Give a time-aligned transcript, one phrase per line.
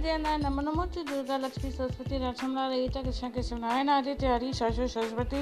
[0.00, 4.88] देना नमो नमो च, दुर्गा लक्ष्मी सरस्वती नरसमला रहिता कृष्ण कृष्ण, नारायण आदि त्यारी शाश्वत।
[4.90, 5.40] सरस्वती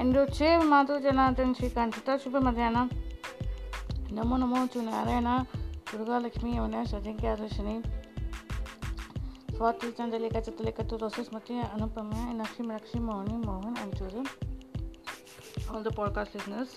[0.00, 2.76] एंड छे माधु, जनार्दन श्रीकांतता शुभ मध्यान
[4.12, 5.28] नमो नमो च, नारायण,
[5.92, 7.76] दुर्गा लक्ष्मी, यमुना सजिंग आदर्शनी।
[9.56, 14.24] स्वाति, चंद्रलेखा तो तुलसी, स्मृति, अनुपमा लक्ष्मी लक्ष्मी मोहनी, मोहन एंड चोरी
[15.66, 16.74] all the podcast listeners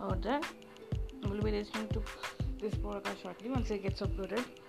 [0.00, 0.40] out there
[1.24, 2.02] will be listening to
[2.60, 4.67] this podcast shortly once it gets uploaded.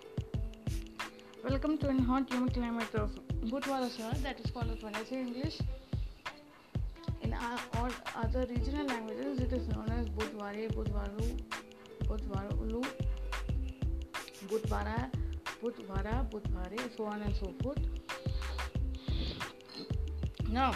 [1.42, 3.12] Welcome to an hot humid climate of
[3.46, 5.58] Butwara sir that is called when I say English.
[7.22, 11.40] In our, all other regional languages it is known as Budwari, Budwaru,
[12.04, 12.86] Budwarulu,
[14.48, 15.10] Budwara,
[15.64, 17.80] Budwara, Budware, so on and so forth.
[20.50, 20.76] Now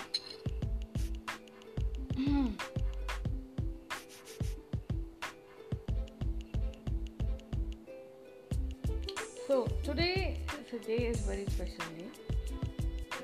[9.48, 10.42] So today
[10.74, 12.08] today is very special day.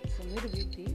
[0.03, 0.94] It's a midweek day,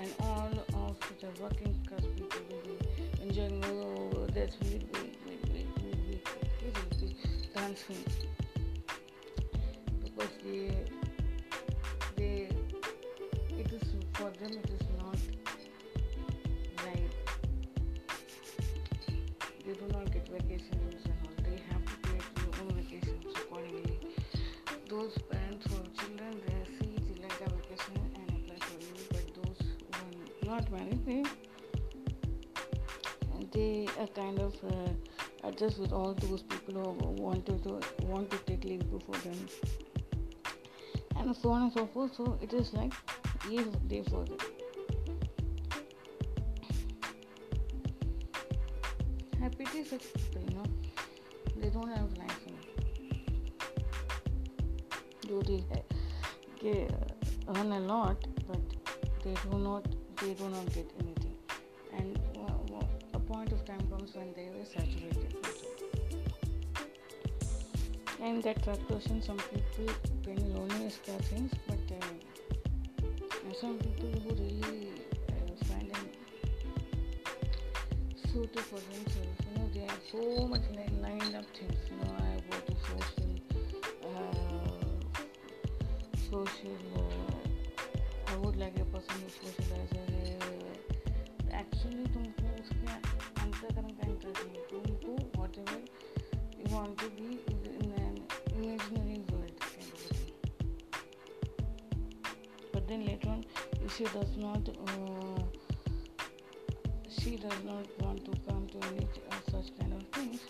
[0.00, 0.48] and all
[0.88, 6.26] of the working class people will be enjoying oh, this midweek, midweek, midweek.
[6.64, 7.12] Will
[7.54, 8.02] dancing
[10.02, 10.72] because they
[12.16, 12.48] they
[13.58, 13.82] it is
[14.14, 15.18] for them it is not
[16.86, 17.12] right.
[19.66, 21.44] They do not get vacations and all.
[21.44, 24.00] They have to create their own vacations accordingly
[24.90, 25.16] those
[30.68, 31.26] not
[33.52, 38.38] they are kind of uh, adjust with all those people who want to, want to
[38.38, 39.46] take leave before them,
[41.16, 42.14] and so on and so forth.
[42.14, 42.92] So it is like
[43.48, 44.38] year day for them.
[49.42, 50.64] I pity such people, you know,
[51.56, 52.36] they don't have life.
[55.28, 55.82] You do they
[56.60, 56.92] get,
[57.48, 58.60] earn a lot, but
[59.24, 59.86] they do not
[60.20, 61.34] they do not get anything.
[61.96, 65.34] And uh, a point of time comes when they were saturated.
[68.22, 69.94] And that frustration some people
[70.24, 74.92] when loneliness does things, but uh, some people who really
[75.28, 76.08] uh, find them
[78.30, 80.62] suited for themselves, you know, they have so much
[81.00, 81.78] lined up things.
[81.90, 83.30] You know, I go to social.
[84.04, 84.90] Uh,
[86.30, 87.40] social uh,
[88.32, 89.99] I would like a person who socializes
[91.60, 92.92] actually तुमको उसके
[93.42, 95.84] अंतरकरण का interest नहीं तुमको whatever
[96.58, 97.30] you want to be
[104.00, 105.42] she does not, uh,
[107.06, 110.40] she does not want to come to any uh, such kind of things,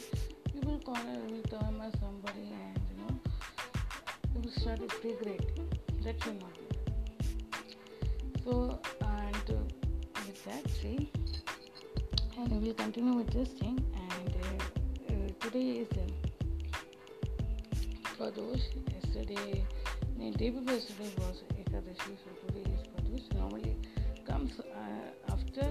[0.55, 3.19] you will call her, will term as somebody, and you know,
[4.35, 5.41] you will start to regret.
[6.05, 6.67] That should not be.
[8.45, 8.80] So, and uh,
[10.83, 11.09] with
[12.39, 13.79] and we will continue with this thing.
[13.95, 16.07] And uh, uh, today is uh,
[18.19, 18.63] Pradosh.
[18.95, 19.65] Yesterday,
[20.19, 23.35] the day before yesterday was Ekadashi, so today is Pradosh.
[23.35, 23.77] Normally
[24.27, 25.69] comes uh, after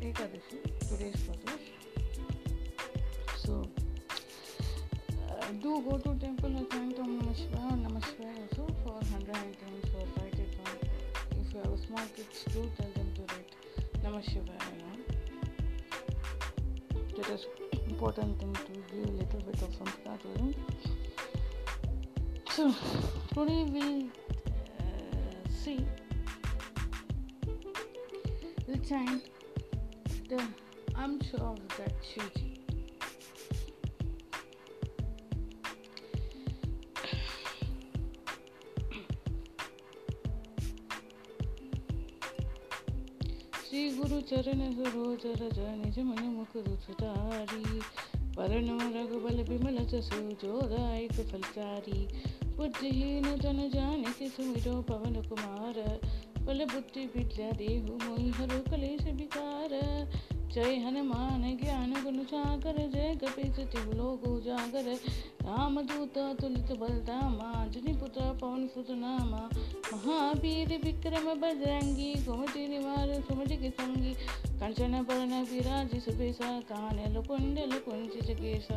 [0.00, 0.58] Ekadashi.
[0.88, 1.66] Today is Pradosh.
[3.44, 3.68] So,
[5.28, 9.34] uh, do go to temple and chant Om Namah Shivaya Namah Shivaya also for 109
[9.34, 10.56] times or write it.
[11.40, 13.09] If you have small kids, do tell them
[14.10, 14.90] Namah Shivaya.
[17.16, 17.46] That is
[17.88, 20.54] important thing to give a little bit of samskar to them.
[22.50, 22.74] So
[23.32, 24.06] today we'll
[24.80, 25.86] uh, see
[28.66, 29.30] we'll chant
[30.28, 30.42] the
[30.94, 32.49] Amcha of that Shivji.
[44.30, 47.80] चरण सरोज रज निज मन मुख दुसुधारी
[48.36, 52.02] परनम रघुबल बिमल जसु जोदायक फलचारी
[52.56, 55.80] बुद्धिहीन जन जानिके सुमिरो पवन कुमार।
[56.46, 59.74] बल बुद्धि विद्या देहु मोहि हरो कलेश विकार।
[60.52, 64.94] जय हनुमान ज्ञान गुण सागर जय कपीस तिहु लोक उजागर
[65.40, 67.40] ರಾಮದೂತ ತುಲಿತು ಬಲಧಾಮ
[67.74, 69.32] ಜುನಿಪುತ್ರ ಪವನ ಸುತನಾಮ
[69.90, 74.12] ಮಹಾವೀರ ವಿಕ್ರಮ ಬಜರಂಗಿ ಕುಮಟಿ ನಿವಾರ ಸುಮಟಿಗೆ ಸಂಗಿ
[74.60, 78.68] ಕಂಚನಭರಣ ವಿರಾಜಿ ಸುಬೇಸ ಕಾನೆಲು ಕೊಂಡೆಲು ಕೊಂಚಿ ಜಗೇಶ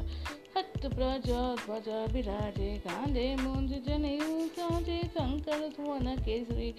[0.55, 1.29] ಹತ್ತು ಪ್ರಜ
[1.61, 6.69] ಧ್ವಜ ವಿರಾಜೆ ಕಾಂದೆ ಮುಂಜು ಜನೆಯು ಸಾಜೆ ಕಂಕಣ ಸುವನ ಕೇಸರಿ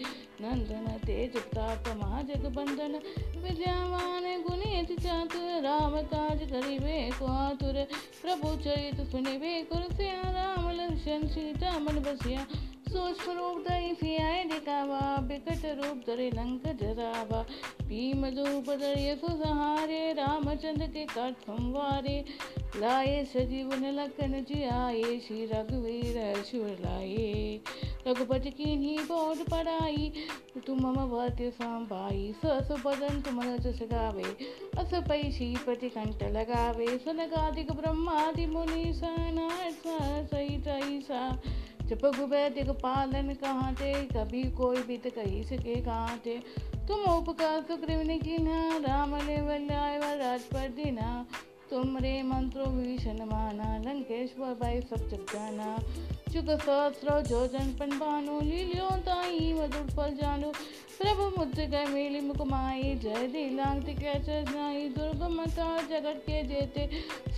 [0.40, 2.94] ನಂದನ तेज प्रताप महाजग बंधन
[3.36, 7.76] विद्यामान गुणित चातुर राम काज करिवे को आतुर
[8.16, 12.45] प्रभु चरित सुनिवे कुर सुनिबे कुरसिया राम लक्ष्मण सीता मन बसिया
[12.88, 17.40] सूक्ष्म रूप धरि सियाए दिखावा बिकट रूप धरे लंक जरावा
[17.88, 22.18] भीम रूप धरे सुसहारे रामचंद्र के काट संवारे
[22.80, 27.60] लाए सजीवन लखन जी आए श्री रघुवीर शिवर लाए
[28.06, 30.12] रघुपति की ही बहुत पढ़ाई
[30.66, 34.24] तुम मम भक्त संभाई सस बदन तुम जस गावे
[34.78, 39.86] अस पै श्रीपति कंठ लगावे सनकादिक ब्रह्मादि मुनि सनाथ
[40.30, 41.22] सहित ईसा
[41.86, 46.38] जब कुबैर पालन कहाँ थे कभी कोई भी तो कही सके कहाँ थे
[46.88, 51.26] तुम उपकार सुग्रीव ने कीना, राम ने वल्याय राज पर दीना।
[51.70, 55.76] तुम रे मंत्रो भीषण माना, लंकेश्वर भाई सब जग जाना।
[56.32, 60.52] चुक सहस्र जो जन पन बानो, लीलियो ताई मधुर फल जानो।
[60.98, 66.88] प्रभु मुद्र गए मेली मुकुमाई जय दिलांग के चरनाई दुर्गम जगत के जेते,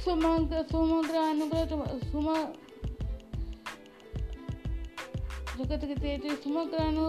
[0.04, 1.64] सुमंग सुमग्र अनुग्रह
[2.10, 2.26] सुम
[5.58, 5.82] जगत
[6.44, 7.04] समग्रानु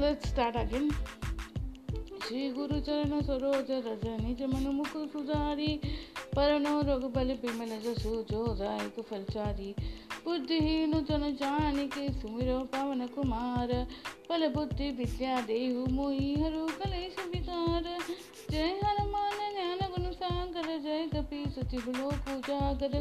[0.00, 0.88] let's start again.
[2.26, 5.68] श्री गुरु चरण सरोज रज निज मन मुख सुधारी
[6.36, 7.72] परनो रघुबल बिमल
[9.10, 9.70] फलचारी
[10.24, 13.72] बुद्धिहीन जन जान के सुमिरो पवन कुमार
[14.28, 17.84] पल बुद्धि विद्या देहु मोहि हरु कलेश विकार।
[18.50, 21.44] जय हनुमान ज्ञान गुण सागर जय कपि
[21.88, 22.94] लोक उजागर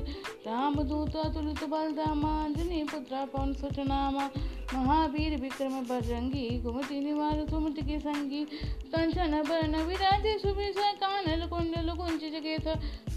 [0.48, 4.30] राम दूत तुलित बलदामा जनी पुत्र पवन सुत नामा।
[4.74, 8.44] महावीर विक्रम बजरंगी कुमति निवार सुमति के संगी।
[8.94, 12.68] कंचन बरन विराजे सुबिसा कानल कुंडल कुंज जगेथ।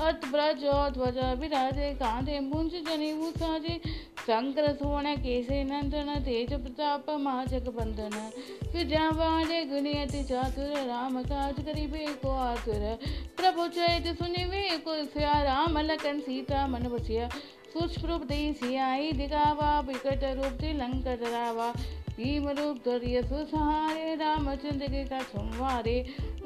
[0.01, 0.65] हत ब्रज
[0.95, 3.81] ध्वज विराजे, कांधे मुंज जने साजे
[4.19, 8.17] शंकर सुवर्ण केसे नंदन, तेज प्रताप महाजग बंदन
[8.75, 12.85] विद्यावान गुणियति चातुर, राम काज करिबे को आतुर।
[13.37, 13.67] प्रभु
[13.99, 17.29] चैत सुनिवे, कुल राम, लखन सीता, मन बसिया।
[17.73, 21.73] सूक्ष्म रूप सियाई दिखावा विकट रूप दे लंक डरावा
[22.11, 25.97] भीम रूप धरिय सुसहारे, रामचंद्र के का संवारे।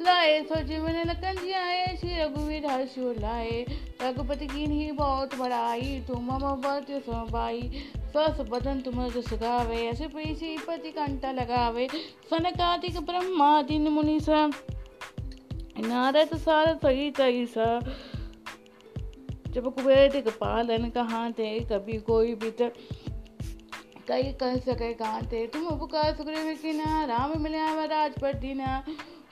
[0.00, 3.64] लाए सो जीवन लखन जी आए श्री रघुवीर हर्ष लाए।
[4.02, 7.70] रघुपति की ही बहुत बड़ाई, तुम मम बत सबाई
[8.16, 11.88] सस बदन तुम जस गावे, ऐसे पैसे पति कंटा लगावे।
[12.30, 14.20] सनकादिक ब्रह्मादि मुनि
[15.78, 17.80] सा तो सारा सही तैसा
[19.48, 22.70] जब कुबेर पालन कहाँ थे कभी कोई भी तो
[24.08, 27.04] कई कह सके कहाँ थे तुम उपकार सुग्रीव की ना?
[27.04, 28.84] राम मिले राज राजपट दीना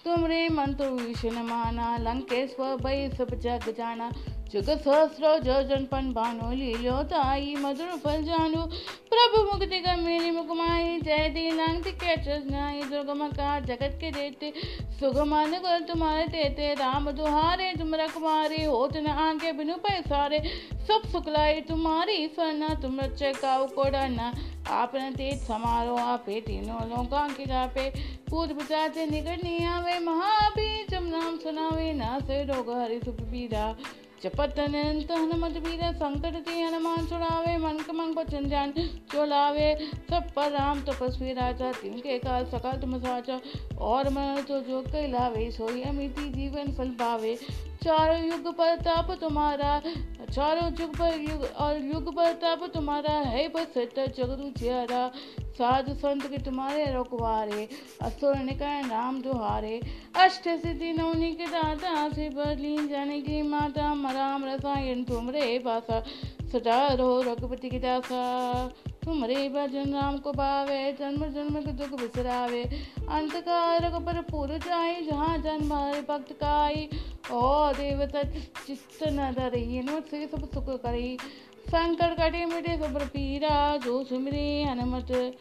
[0.04, 4.10] तुम रे मंत्र विष्ण माना, लंकेश्वर भई सब जग जाना।
[4.50, 8.62] जुग सहस्रो जो जनपन बानो, लीलो ताई मधुर फल जानु।
[9.10, 14.52] प्रभु मुक्ति का मेरी मुकमाई जय दीनांग के चरनाई दुर्गम का जगत के देते
[15.00, 20.38] सुगमान को तुम्हारे देते राम दुहारे तुम रखवारे होत न आगे बिनु पैसारे।
[20.80, 24.32] सब सुखलाई तुम्हारी सरना तुम रचे काउ कोड़ना
[24.70, 27.88] आपने तेज समारो, आपे तीनों लोगों की जापे।
[28.30, 33.62] पूत विचार से निकट नहीं आवे महाबीर महाबीजम नाम सुनावे नासे रोग हरि सुख पीरा
[34.22, 38.72] जपत अनंत हनुमत पीरा संकट ते हनुमान छुड़ावे, मन कमंग बचन जान
[39.12, 39.68] चोलावे।
[40.10, 43.40] सब पर राम तपस्वी राजा तिनके काल सकल तुम साचा।
[43.80, 47.38] और मन तो जो कैलावे सोई अमिति जीवन फल पावे।
[47.84, 49.80] चारों युग पर ताप तुम्हारा,
[50.32, 53.78] चारों युग पर युग और युग पर ताप तुम्हारा, है बस
[54.16, 55.10] जगदू चेहरा
[55.50, 57.68] साधु संत के तुम्हारे रखवारे,
[58.02, 59.80] असुर निकल राम दुहारे।
[60.16, 66.00] अष्ट सिद्धि नवनी के दाता से बदली जाने की माता, मराम रसायन तुमरे बासा
[66.52, 68.22] सदा रहो रघुपति की दासा।
[69.10, 72.62] तुमरे भजन राम को पावे, जन्म जन्म के दुख बिसरावे।
[73.08, 76.88] अंत कारक पर पूर जाए जहाँ जन्म हरे भक्त काई।
[77.32, 78.22] ओ देवता
[78.66, 81.18] चित्त न धरी से सब सुख करी।
[81.68, 85.34] संकट कटे मिटे सब पीरा, जो सुमरी हनुमत।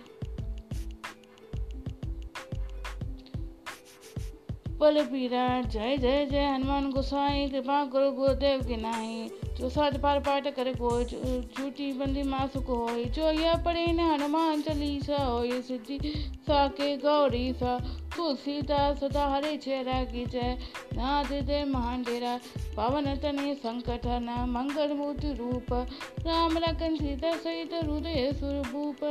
[4.80, 10.20] पल पीरा, जय जय जय, हनुमान गोसाई, कृपा करो गुरुदेव के नाही। जो साध पार
[10.20, 15.44] पाठ करे को झूठी बंदी मास को हो जो यह पढ़े न हनुमान चालीसा हो
[15.44, 16.00] ये सिद्धि
[16.42, 17.78] साके गौरी सा
[18.16, 20.58] तुलसीदास सदा हरे चेरा की जय
[20.94, 22.40] नाथ दे महान डेरा।
[22.78, 25.74] पवन तने संकट न, मंगल मूर्ति रूप।
[26.20, 29.04] राम लखन सीता सहित हृदय स्वरूप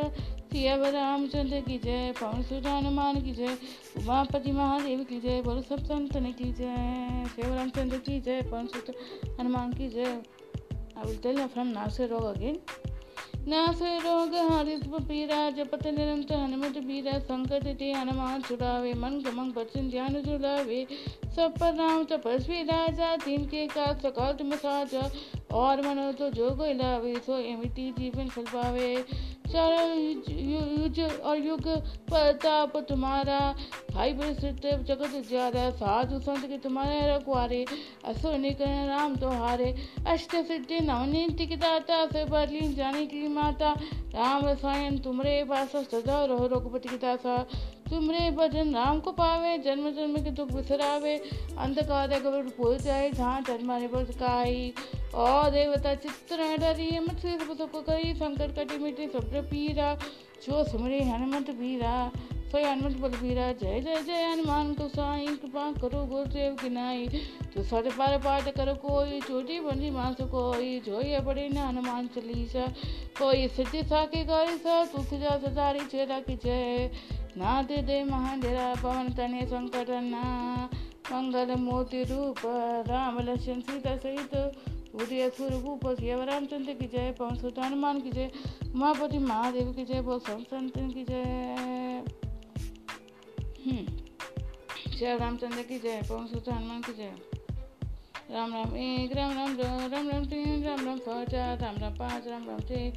[0.52, 3.56] सियावर रामचंद्र की जय, पवन सुत हनुमान की जय,
[3.98, 8.94] उमापति महादेव की जय, बोलो सब संतन की जय शिव रामचंद्र की जय, पवन सुत
[9.40, 10.20] हनुमान की जय
[10.98, 12.56] I will tell you from Nasir Rog again.
[13.48, 19.88] नासे रोग हरित पीरा जपत निरंतर हनुमत बीरा संकट ते हनुमान छुड़ावे मन गमन बचन
[19.90, 20.80] ध्यान जुड़ावे
[21.36, 25.10] सब पर राम तपस्वी राजा तीन के का सकाल तुम साजा
[25.56, 28.94] और मनो तो जो कोई लावे सो एमिटी जीवन फल पावे
[29.48, 29.92] सरल
[30.28, 31.68] युज और युग
[32.08, 33.38] प्रताप तुम्हारा।
[33.92, 37.64] भाई परिस्थित जगत ज़्यादा साधु संत के तुम्हारे रखवारे।
[38.04, 39.74] असुर निकरण राम तो हारे
[40.06, 43.72] अष्ट सिद्धि नवनीति की दाता से बदली जाने की माता।
[44.14, 47.36] राम रसायन तुमरे पास सदा रहो रघुपति की दासा
[47.90, 51.16] तुमरे भजन राम को पावे जन्म जन्म के दुख बिसरावे,
[51.58, 54.72] अंधकार कबर भूल जाए, जहाँ जन्माने पर काई
[55.14, 57.20] ओ देवता, चित्र डरी मत
[57.58, 59.94] सबको करी, संकट कटी मिट्टी सब पीरा,
[60.46, 62.10] जो सुमरे हनुमत पीरा।
[62.48, 67.08] सोई हनुमत बल पीरा जय जय जय, हनुमान को साई कृपा करो गुरुदेव की नाई।
[67.54, 72.06] तो सर पार पाठ करो कोई छोटी बंदी मास कोई जो ये बड़े न हनुमान
[72.06, 72.66] चलीसा।
[73.18, 76.90] कोई सिद्धि साके गौरी सा तुलसी जा सदारी चेरा की जय।
[77.36, 80.24] नाथ दे दे महाडेरा पवन तने संकट ना।
[81.12, 82.40] मंगल मोती रूप,
[82.88, 84.34] राम लक्ष्मण सीता सहित।
[85.22, 88.30] असुर भूप शिव रामचंद्र की जय, पवन सुत हनुमान की जय।
[88.74, 91.87] उमापति महादेव की जय सब संतन की जय।
[93.68, 97.12] शिव रामचंद्र की जय पवन सुत हनुमान की जय
[98.30, 102.26] राम राम एक राम राम दो राम राम तीन राम राम चार राम राम पाँच
[102.28, 102.92] राम राम छः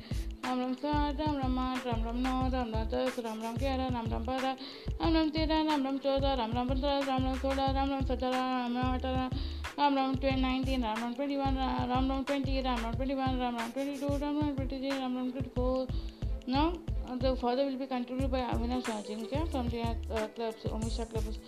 [0.46, 3.88] राम राम सात राम राम आठ राम राम नौ राम राम दस राम राम ग्यारह
[3.88, 4.56] राम राम बारह
[5.02, 8.30] राम राम तेरह राम राम चौदह राम राम पंद्रह राम राम सोलह राम राम सत्रह
[8.30, 9.30] राम राम अठारह
[9.80, 11.58] Ram Ram twenty nineteen Ram Ram twenty one
[11.90, 14.90] Ram Ram twenty Ram Ram twenty one Ram Ram twenty two Ram Ram twenty three
[14.90, 15.88] Ram Ram twenty four
[16.48, 16.74] now
[17.20, 21.40] the further will be continued by Avinash Ajinkya from the uh, clubs Omisha clubs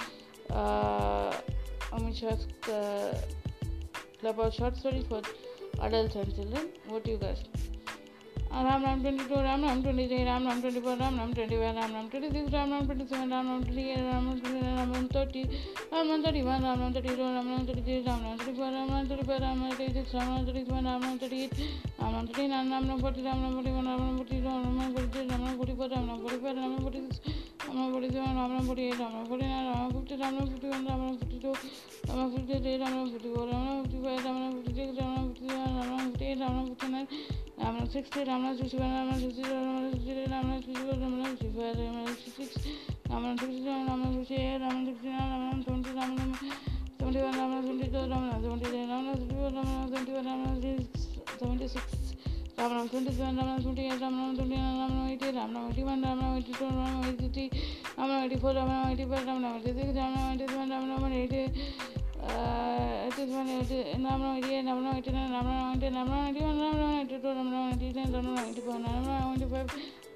[0.50, 1.34] uh,
[1.92, 3.18] Omisha's uh,
[4.20, 5.22] club of short stories for
[5.82, 6.70] adults and children.
[6.88, 7.73] What do you guys Ram
[8.56, 11.58] Ram Ram twenty two Ram Ram twenty three Ram Ram twenty four Ram Ram twenty
[11.60, 14.40] five Ram Ram twenty six Ram Ram twenty seven Ram Ram twenty eight Ram Ram
[14.42, 15.42] twenty Ram Ram thirty
[15.92, 18.56] Ram Ram thirty one Ram Ram thirty two Ram Ram thirty three Ram Ram thirty
[18.58, 21.20] four Ram Ram thirty five Ram Ram thirty six Ram Ram thirty seven Ram Ram
[21.24, 21.58] thirty eight
[22.00, 24.54] Ram Ram thirty nine Ram Ram forty Ram Ram forty one Ram Ram forty two
[24.58, 27.02] Ram Ram forty three Ram Ram forty four Ram Ram forty five Ram Ram forty
[27.06, 27.22] six
[27.66, 30.18] Ram Ram forty seven Ram Ram forty eight Ram Ram forty nine Ram Ram fifty
[30.22, 31.52] Ram Ram fifty one Ram Ram fifty two
[32.08, 35.74] Ramana fifty three, Ramana fifty four, Ramana fifty five, Ramana fifty six, Ramana fifty seven,
[35.74, 37.08] Ramana fifty eight, Ramana fifty nine,
[37.60, 41.28] Ramana sixty, Ramana sixty one, Ramana sixty two, Ramana sixty three, Ramana sixty four, Ramana
[41.30, 42.68] sixty five, Ramana sixty six,
[43.10, 46.38] Ramana sixty seven, Ramana sixty eight, Ramana sixty nine, Ramana seventy, Ramana
[47.00, 50.88] seventy one, Ramana seventy two, Ramana seventy three, Ramana seventy four, Ramana seventy one, Ramana
[51.40, 52.23] seventy six.
[52.58, 55.30] Rama Rama twenty seven Rama Rama twenty eight Rama Rama twenty nine Rama Rama eighty
[55.38, 57.46] Rama Rama eighty one Rama Rama eighty two Rama Rama eighty three
[57.98, 60.48] Rama Rama eighty four Rama Rama eighty five Rama Rama eighty six Rama Rama eighty
[60.52, 61.40] seven Rama Rama eighty
[63.02, 66.10] eighty seven eighty Rama Rama eighty eight Rama Rama eighty nine Rama Rama eighty Rama
[66.12, 69.08] Rama eighty one Rama Rama eighty two Rama Rama eighty nine Rama eighty four Rama
[69.24, 69.68] eighty five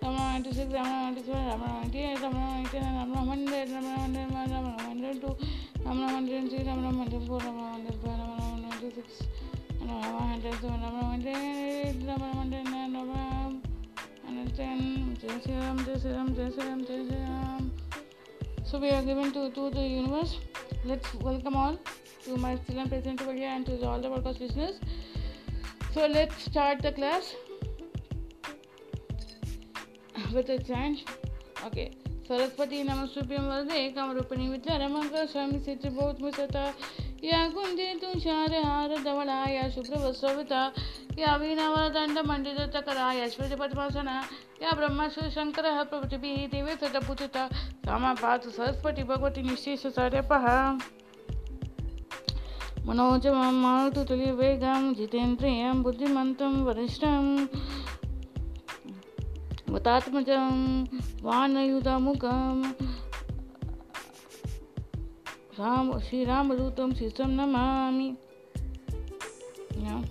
[0.03, 3.73] Rama eighty six Rama eighty seven Rama eighty eight Rama eighty nine Rama Rama hundred
[3.73, 3.87] Rama
[4.53, 5.31] Rama hundred two
[5.87, 9.19] Rama Rama three Rama Rama four Rama Rama five Rama Rama six
[10.32, 11.12] hundred one Ram Ram hundred to Ram Ram hundred three Ram Ram hundred four Ram
[11.12, 11.36] Ram hundred five Ram Ram hundred six Ram Ram hundred seven Ram Ram hundred
[11.86, 13.60] eight Ram Ram hundred nine Ram Ram
[14.26, 17.70] hundred ten जय श्री राम जय श्री राम जय श्री राम जय Shri Ram
[18.64, 20.38] So we are given to, to the universe.
[20.82, 21.76] Let's welcome all
[22.24, 24.80] to my still and present over here and to all the podcast listeners.
[25.92, 27.34] So let's start the class
[30.32, 31.04] with a chant.
[31.66, 31.90] Okay.
[32.28, 35.90] Saraswati नमस्तुभ्यं वरदे कामरूपिणी विद्यारमङ्ग स्वामी सिद्ध
[37.23, 40.69] या कुंदी तुषार हार धवळा या शुभ्र वस्त्रविता
[41.17, 44.21] या वीणावरदण्डमण्डितकरा या श्रुतिपद्मासना
[44.61, 47.47] या ब्रह्मश्री शङ्करः प्रभृतिभिः देवेशतपूजिता
[47.85, 57.47] रामा पात सरस्वती भगवती, निशेष सारे पहा। निश्चेषसार्यपः मनोजमं मारुतुतुलिवेगं जितेन्द्रियं बुद्धिमन्तं वरिष्ठम्
[59.69, 60.85] मतात्मजं
[61.21, 62.63] वानयुधमुखम्
[65.59, 68.15] राम श्री राम श्रीरामदूतं शिष्यं Namami
[69.77, 70.03] Yeah.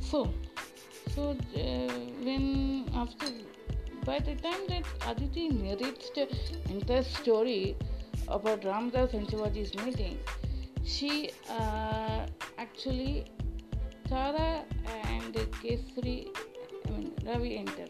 [0.00, 0.28] So,
[1.14, 1.34] so uh,
[2.24, 3.26] when after
[4.04, 6.28] by the time that Aditi narrates the
[6.68, 7.76] entire story
[8.28, 10.18] about Ramdas and Shivaji's meeting,
[10.84, 12.26] she uh,
[12.58, 13.24] actually
[14.10, 14.64] Tara
[15.04, 16.36] and Kesari,
[16.86, 17.86] I mean Ravi enter.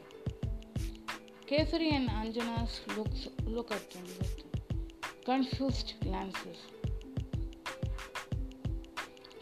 [1.49, 4.05] Kesari and Anjana's looks look at them.
[4.19, 4.41] Look.
[5.25, 6.59] confused glances.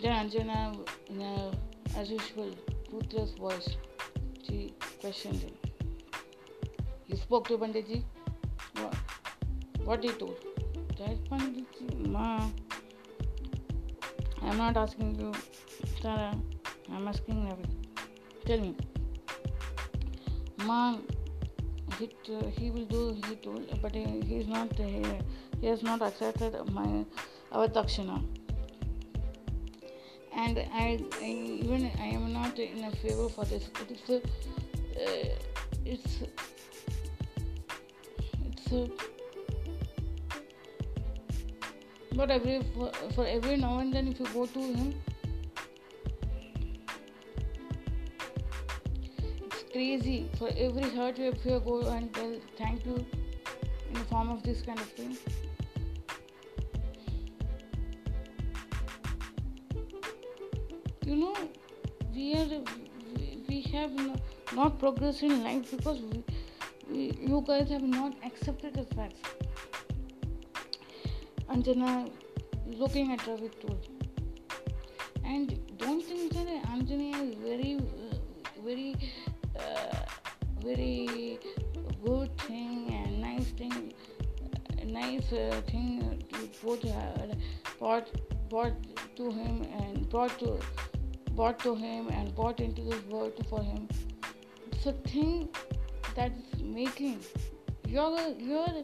[0.00, 1.50] Then Anjana, in a,
[1.96, 2.54] as usual,
[2.92, 3.76] ruthless voice,
[4.46, 5.54] she questioned him.
[7.08, 8.04] You spoke to Panditji?
[8.76, 8.94] What?
[9.84, 10.36] What he told?
[10.98, 12.48] That Panditji, Ma,
[14.42, 15.32] I'm not asking you,
[16.00, 16.36] Tara.
[16.92, 17.64] I'm asking Ravi.
[18.46, 18.74] Tell me.
[20.64, 20.96] Ma,
[21.98, 22.10] he,
[22.58, 25.04] he will do, he told, but he, he is not, he,
[25.60, 27.04] he has not accepted my,
[27.52, 28.24] our dakshina
[30.38, 31.30] and I, I,
[31.62, 33.64] even I am not in a favor for this.
[33.80, 35.28] It is uh,
[35.84, 36.18] it's
[38.46, 38.88] it's a,
[42.14, 44.94] but every for, for every now and then if you go to him
[49.72, 52.94] crazy for every hurt you go and tell thank you
[53.88, 55.16] in the form of this kind of thing.
[61.04, 61.34] You know
[62.14, 62.62] we are
[63.48, 63.92] we have
[64.54, 66.24] not progressed in life because we,
[66.90, 69.20] we, you guys have not accepted the facts.
[71.50, 72.10] Anjana
[72.66, 73.86] looking at Ravi told.
[75.24, 78.16] And don't think that anjana is very uh,
[78.64, 78.96] very
[79.58, 79.96] uh,
[80.62, 81.38] very
[82.04, 83.92] good thing and nice thing
[84.88, 87.34] nice uh, thing to put uh,
[87.78, 88.08] brought,
[88.48, 88.74] brought
[89.16, 90.58] to him and brought to
[91.32, 93.88] brought to him and brought into this world for him.
[94.72, 95.48] It's a thing
[96.16, 97.20] that is making
[97.86, 98.82] you're you're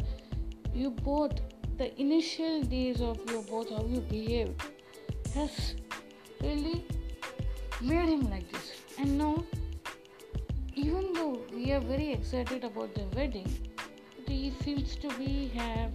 [0.72, 1.32] you both
[1.78, 4.54] the initial days of your both how you behave
[5.34, 5.74] has
[6.40, 6.84] really
[7.80, 8.72] made him like this.
[8.98, 9.44] And now
[10.94, 13.48] even though we are very excited about the wedding,
[14.28, 15.92] he seems to be have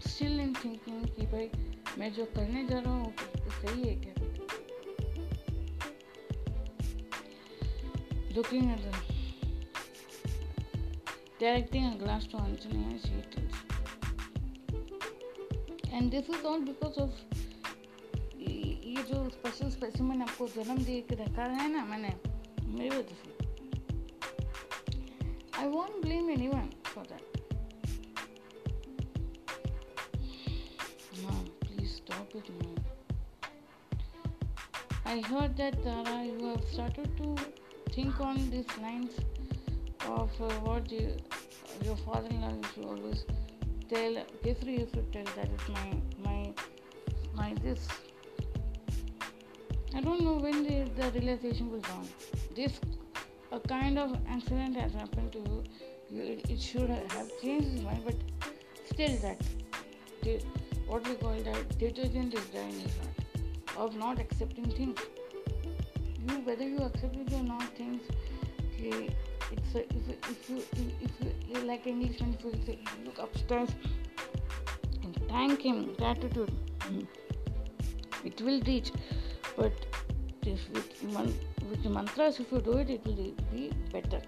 [0.00, 1.50] still in thinking कि भाई
[1.98, 3.12] मैं जो करने जा रहा हूँ
[3.58, 4.14] सही है क्या
[8.36, 8.96] looking at them,
[11.38, 13.56] directing a glass to Anjali she tells.
[15.92, 17.10] And this is all because of
[18.40, 22.12] ये जो स्पेशल स्पेसिमन आपको जन्म दे के रखा है ना मैंने
[22.66, 23.25] मेरी वजह से
[25.58, 27.22] I won't blame anyone for that.
[31.22, 32.74] Mom, please stop it, Mom.
[35.06, 37.36] I heard that uh, Tara, you have started to
[37.92, 39.12] think on these lines
[40.06, 41.16] of uh, what you,
[41.82, 43.24] your father-in-law used to always
[43.88, 44.14] tell.
[44.44, 45.88] Kesri used to tell that is my
[46.22, 46.52] my
[47.34, 47.88] my this.
[49.94, 52.06] I don't know when the, the realization was on.
[52.54, 52.78] This
[53.52, 55.64] a kind of accident has happened to you.
[56.10, 58.14] you it, it should have changed his mind, but
[58.92, 59.38] still that
[60.86, 62.92] what we call that detergent is there in his
[63.76, 64.98] of not accepting things
[66.28, 68.02] you whether you accept it or not things
[68.74, 69.08] okay,
[69.52, 70.62] it's a, if, if you
[71.00, 71.10] if
[71.48, 73.68] you like englishman if you say, look upstairs
[75.02, 76.52] and thank him gratitude
[78.24, 78.90] it will reach
[79.56, 79.72] but
[80.42, 81.34] this with, man,
[81.70, 84.20] with mantras if you do it it will be better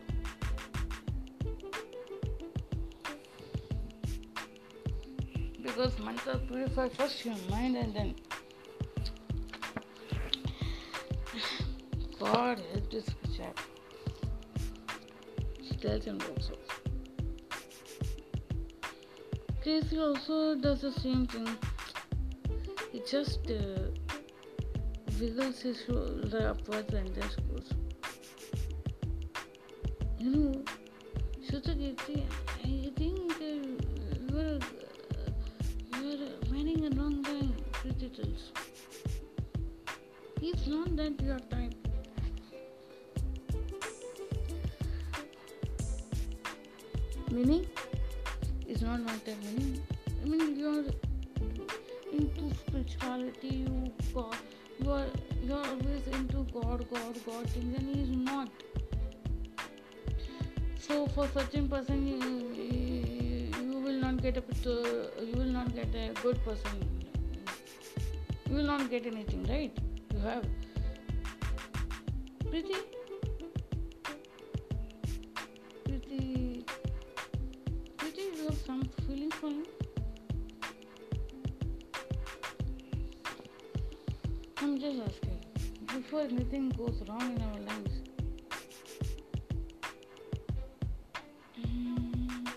[5.63, 8.15] because mantra purify first your mind and then
[12.19, 13.59] God help this chap.
[15.63, 16.55] She tells him also.
[19.63, 21.49] Casey also does the same thing.
[22.91, 24.08] He just uh,
[25.21, 27.73] wiggles his shoulder upwards and just goes.
[30.19, 30.63] You know,
[31.49, 32.23] Shutakirti,
[32.65, 34.59] I think you are
[35.97, 37.49] you are marrying a wrong guy,
[37.99, 38.53] tells.
[40.41, 41.75] He's not that your type.
[47.31, 47.67] meaning
[48.67, 49.83] is not like that meaning.
[50.23, 50.85] I mean you're
[52.13, 54.37] into spirituality, you God,
[54.81, 55.07] you are
[55.43, 58.49] you're always into God, God, God things, and he is not.
[60.79, 62.19] So for certain person, you,
[63.63, 66.85] you will not get a you will not get a good person.
[68.49, 69.79] You will not get anything, right?
[70.13, 70.45] You have
[72.51, 72.75] pretty
[86.49, 87.93] Before anything goes wrong in our lives,
[91.61, 92.49] mm.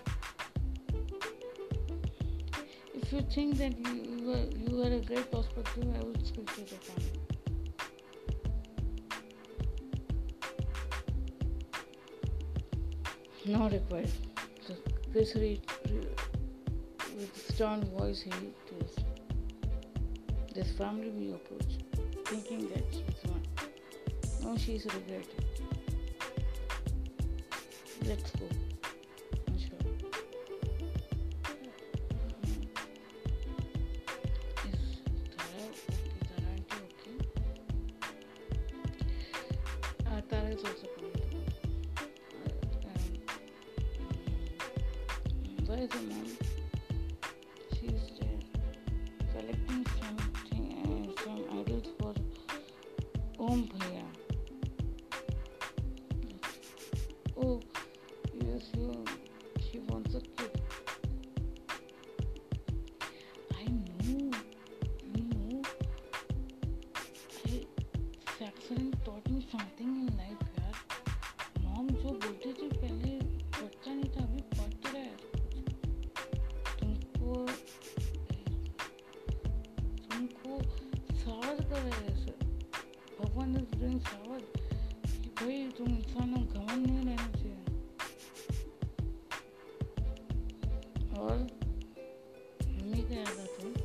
[2.94, 6.60] if you think that you are, you are a great perspective, I would speak to
[6.60, 7.20] the family.
[13.44, 14.10] Not required.
[14.66, 14.74] So
[15.12, 16.06] this re, re,
[17.16, 18.96] with stern voice he tells.
[20.54, 21.78] This family we approach,
[22.26, 22.84] thinking that
[24.42, 25.41] No, she's regretting.
[91.28, 91.50] phone.
[92.78, 93.81] Let me grab the phone.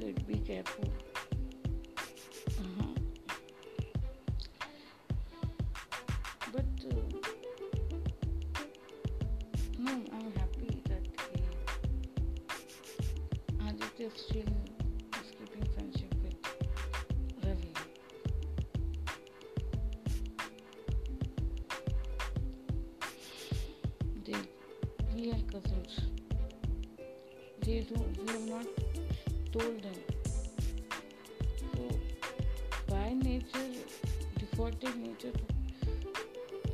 [0.00, 0.26] Good.
[0.26, 0.88] Be careful.
[2.58, 2.94] Uh-huh.
[6.52, 6.94] But uh,
[9.78, 11.04] no, I'm happy that
[14.16, 14.42] still
[15.38, 16.14] keeping friendship.
[24.24, 24.34] They,
[25.14, 26.00] we are cousins.
[27.60, 28.63] They have not
[29.54, 29.98] told them.
[31.60, 31.82] So,
[32.88, 33.70] by nature,
[34.38, 35.34] defaulted nature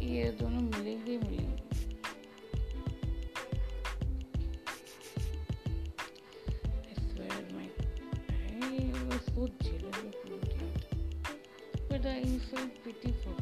[0.04, 1.60] ये दोनों मिलेंगे ही मिलेंगे
[12.10, 13.39] I felt pity for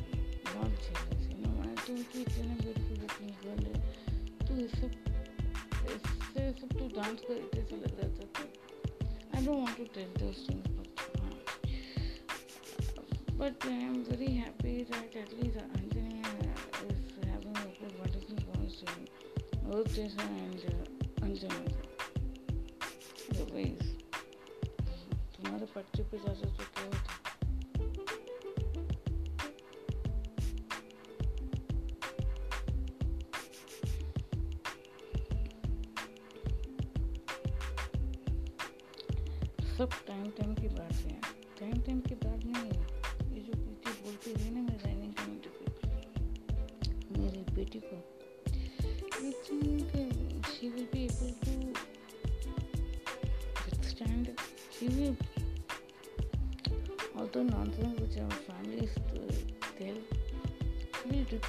[10.29, 10.68] want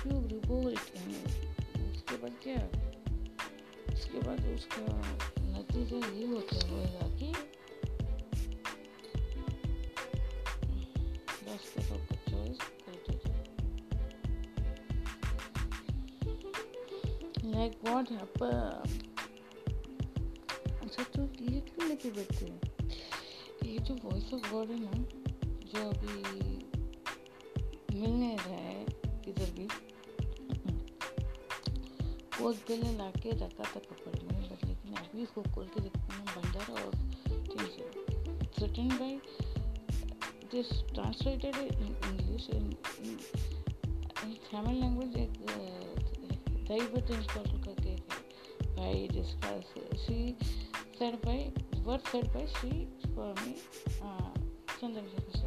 [0.05, 0.79] will rebuke revolt
[1.93, 2.59] उसके बाद क्या
[3.93, 4.83] उसके बाद उसका
[5.49, 7.31] नतीजा ये होता होगा कि
[11.45, 12.19] बस के सबको
[17.49, 18.83] लाइक व्हाट हैपन
[20.81, 22.59] अच्छा तो ये क्यों लेके बैठते हैं
[23.65, 24.91] ये जो वॉइस ऑफ़ गॉड है ना
[25.71, 26.13] जो अभी
[27.99, 28.68] मिल नहीं रहा है
[32.49, 36.15] उस बिल ला के रखा था कपड़े में बट लेकिन अभी इसको खोल के देखती
[36.15, 36.91] हूँ, बंदर और
[37.47, 37.87] ठीक है।
[38.61, 39.19] Written by
[40.51, 42.65] this translated in English in
[44.51, 45.33] Tamil language एक
[46.69, 47.95] दैवत इंस्टॉल करके
[48.75, 49.59] भाई जिसका
[50.05, 50.37] see
[50.99, 51.51] sir by
[51.83, 52.71] word said by Shri
[53.05, 53.53] Swami
[54.81, 55.38] Chandrashekhar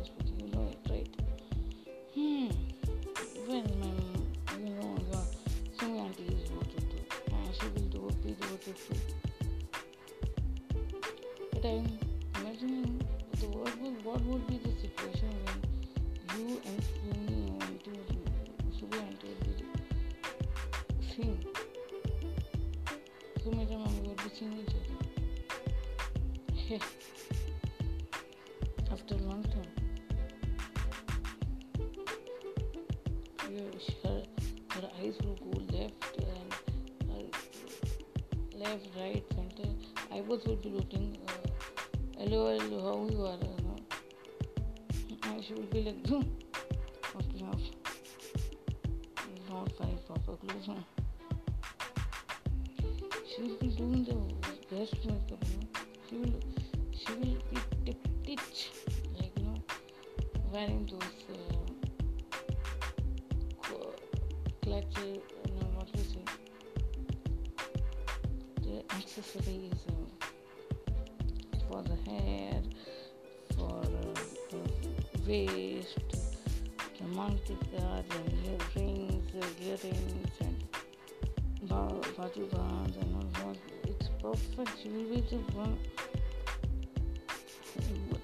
[84.62, 84.78] perfect.
[84.82, 85.78] She will be the one.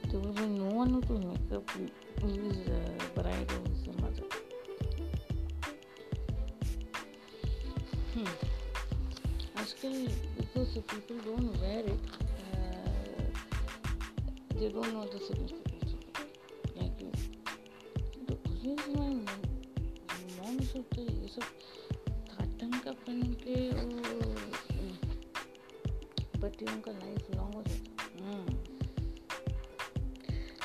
[0.10, 3.84] There will be no one to make up who is the bride or who is
[3.84, 4.28] the mother.
[8.14, 8.34] Hmm.
[9.58, 12.00] Actually, because the people don't wear it,
[12.54, 13.28] uh,
[14.56, 16.28] they don't know the significance of it.
[16.76, 17.12] Like you.
[18.28, 19.14] तो ये my
[20.38, 21.46] mom should तो ये सब
[22.34, 24.57] cotton का पहन के वो
[26.49, 26.65] a
[28.23, 28.57] mm.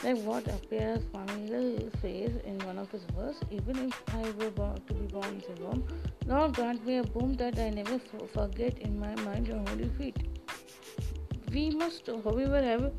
[0.03, 3.39] Like what appears familiar says in one of his verse.
[3.51, 5.87] even if I were born to be born as a womb,
[6.25, 7.99] Lord grant me a boon that I never
[8.33, 10.17] forget in my mind your holy feet.
[11.53, 12.91] We must, however, have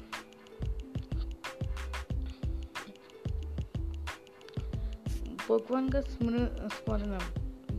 [5.49, 7.23] Bhagavanga Smaranam.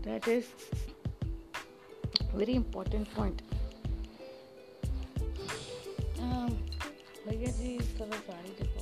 [0.04, 0.46] That is
[2.36, 3.42] very important point.
[7.66, 8.82] जी थोड़ा साड़ी देखो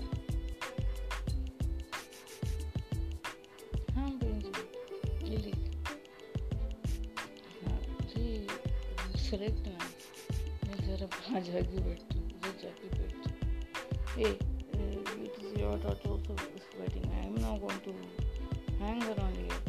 [3.96, 5.54] हाँ बहन जी lily
[7.62, 7.78] हाँ
[8.14, 8.26] जी
[9.30, 9.88] select ना
[10.68, 14.38] मैं जरा वहाँ जाके बैठती हूँ उधर जाके बैठती ए
[15.24, 17.94] it is your daughter also is wedding I am not going to
[18.84, 19.63] hang around here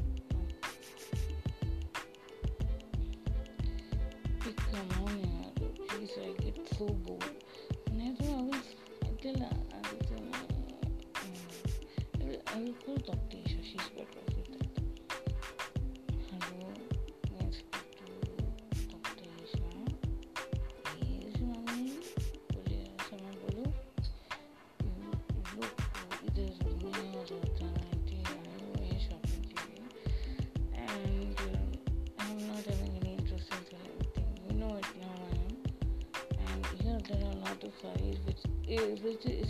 [37.87, 39.49] of which, eh, which is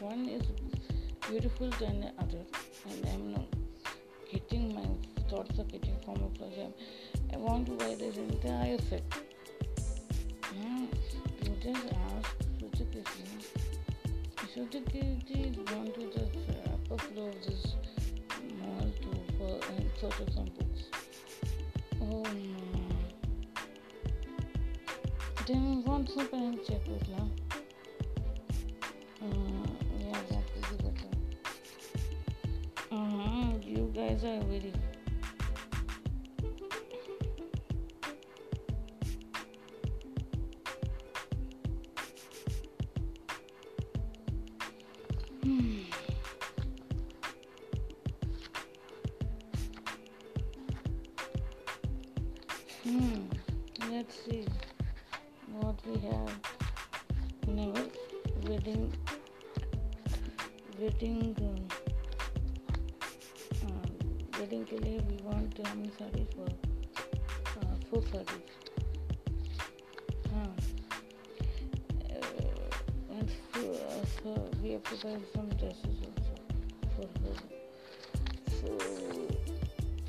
[0.00, 0.42] one is
[1.28, 2.44] beautiful than the other,
[2.90, 3.46] and I'm not
[4.30, 4.86] getting my
[5.28, 6.74] thoughts are getting formed because I'm,
[7.32, 9.02] I want to buy this entire set.
[10.60, 10.86] Now,
[11.42, 12.36] you just ask
[12.76, 13.02] Suzuki.
[14.54, 16.24] Suzuki is gone to the
[16.72, 17.74] upper floor of this
[18.60, 20.82] mall to for in search of some books.
[22.00, 22.66] Oh no.
[25.46, 27.28] Then want some parent check with now.
[34.26, 34.72] Very
[45.42, 45.82] Hmm.
[52.82, 53.20] Hmm.
[53.92, 54.44] Let's see
[55.60, 56.40] what we have.
[57.46, 57.74] In
[58.48, 58.92] wedding.
[60.80, 61.75] Wedding
[64.56, 68.04] particularly we want train uh, service for uh, food
[73.10, 73.30] and
[74.26, 76.34] uh, we have prepared some dresses also
[76.94, 77.36] for her.
[78.60, 78.68] So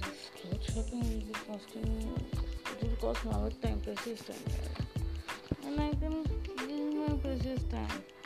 [0.01, 2.15] this clothes shopping will be costing
[2.81, 4.45] it will cost time, precious time.
[5.65, 6.23] And I can
[6.95, 8.16] my precious time.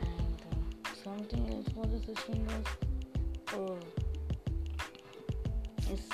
[0.00, 2.66] and uh, something else for the system was
[3.54, 3.80] uh,
[5.92, 6.04] is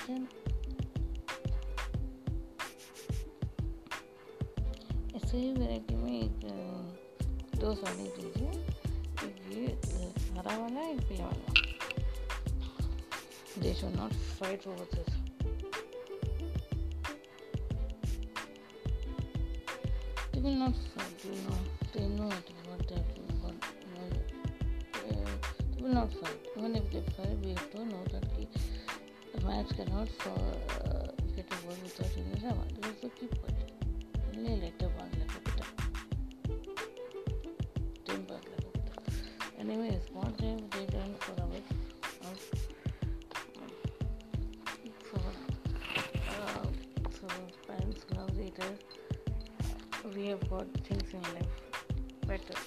[5.17, 5.89] ऐसे ही में एक
[7.61, 8.51] दो साड़ी दीजिए
[9.27, 9.67] एक ये
[10.39, 11.49] हरा वाला एक पीला वाला
[13.63, 15.12] दे should not fight over this
[20.43, 21.57] Will not fight, you know.
[21.95, 23.55] They know it, what they do, what,
[25.07, 25.25] you know,
[25.77, 26.37] they will not fight.
[26.57, 28.25] Even if they fight, we have to know that
[29.35, 30.52] the, match cannot for,
[50.63, 51.47] got things in life
[52.27, 52.59] better.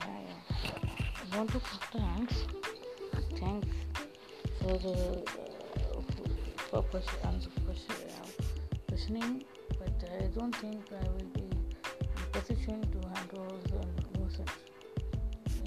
[0.00, 0.72] Yeah, yeah.
[1.32, 1.60] I want to
[1.92, 2.34] thanks,
[3.38, 3.68] thanks
[4.60, 5.22] for the
[5.92, 6.00] uh,
[6.70, 8.26] for question, answer question, uh,
[8.88, 9.44] questioning,
[9.78, 14.50] but I don't think I will be in position to handle the nuisance.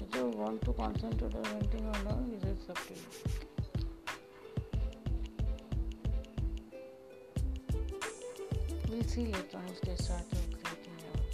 [0.00, 3.57] If you want to concentrate on anything or not, it is up to you.
[8.97, 11.31] We'll see later on if they start creating out.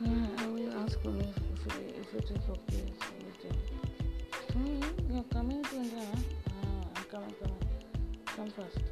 [0.00, 2.84] Yeah, I will ask them if, if, it, if it is okay
[3.24, 3.56] with them.
[4.52, 6.06] Hmm, you're coming to India?
[6.12, 6.20] huh?
[6.48, 7.64] Ah, I'm coming, coming.
[8.36, 8.82] Come first.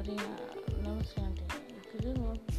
[0.00, 1.44] अरे नमस्ते aunty
[1.90, 2.53] किधर हो पूछे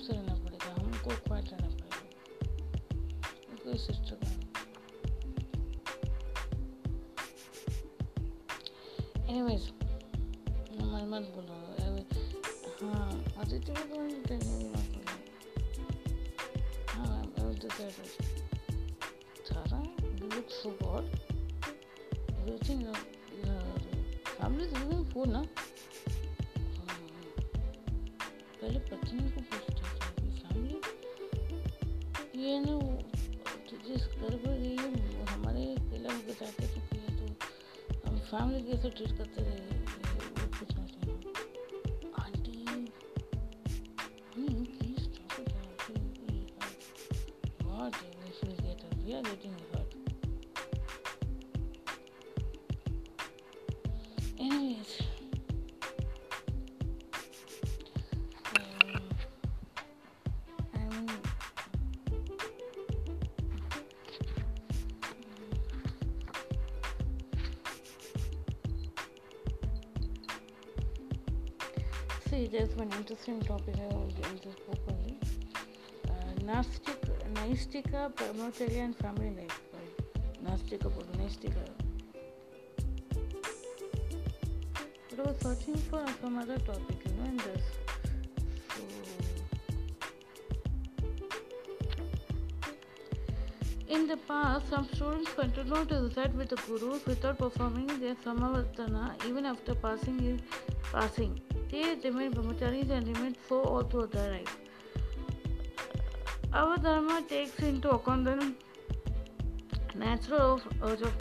[0.00, 0.29] üzere.
[38.30, 39.79] Family कैसे treat करते रहे
[73.20, 75.18] Interesting topic I will get into this book only.
[76.08, 77.00] Uh, Nastic,
[77.34, 79.60] Naistika, Brahmacharya and family life.
[79.74, 79.94] Right?
[80.42, 80.90] Nastika.
[85.10, 87.62] But I was searching for some other topic, you know, in this.
[88.70, 88.82] So,
[93.88, 99.22] in the past, some students continued to reside with the gurus without performing their samavartana
[99.26, 100.40] even after passing his
[100.90, 101.38] passing.
[101.70, 104.56] They remained brahmacharis and remained so through their life.
[106.52, 108.54] Our dharma takes into account the
[109.94, 111.14] natural urge of,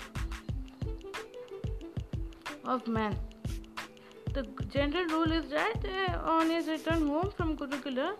[2.65, 3.15] of man.
[4.33, 8.15] The general rule is that uh, on his return home from Gurukula,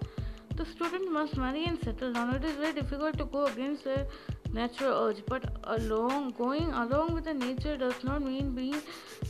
[0.55, 2.35] the student must marry and settle down.
[2.35, 4.05] It is very difficult to go against the
[4.53, 8.81] natural urge, but along going along with the nature does not mean being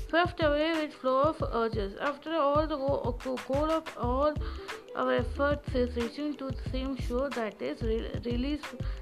[0.10, 1.96] swept away with flow of urges.
[2.00, 4.34] After all, the goal of all
[4.96, 8.62] our efforts is reaching to the same shore that is re- release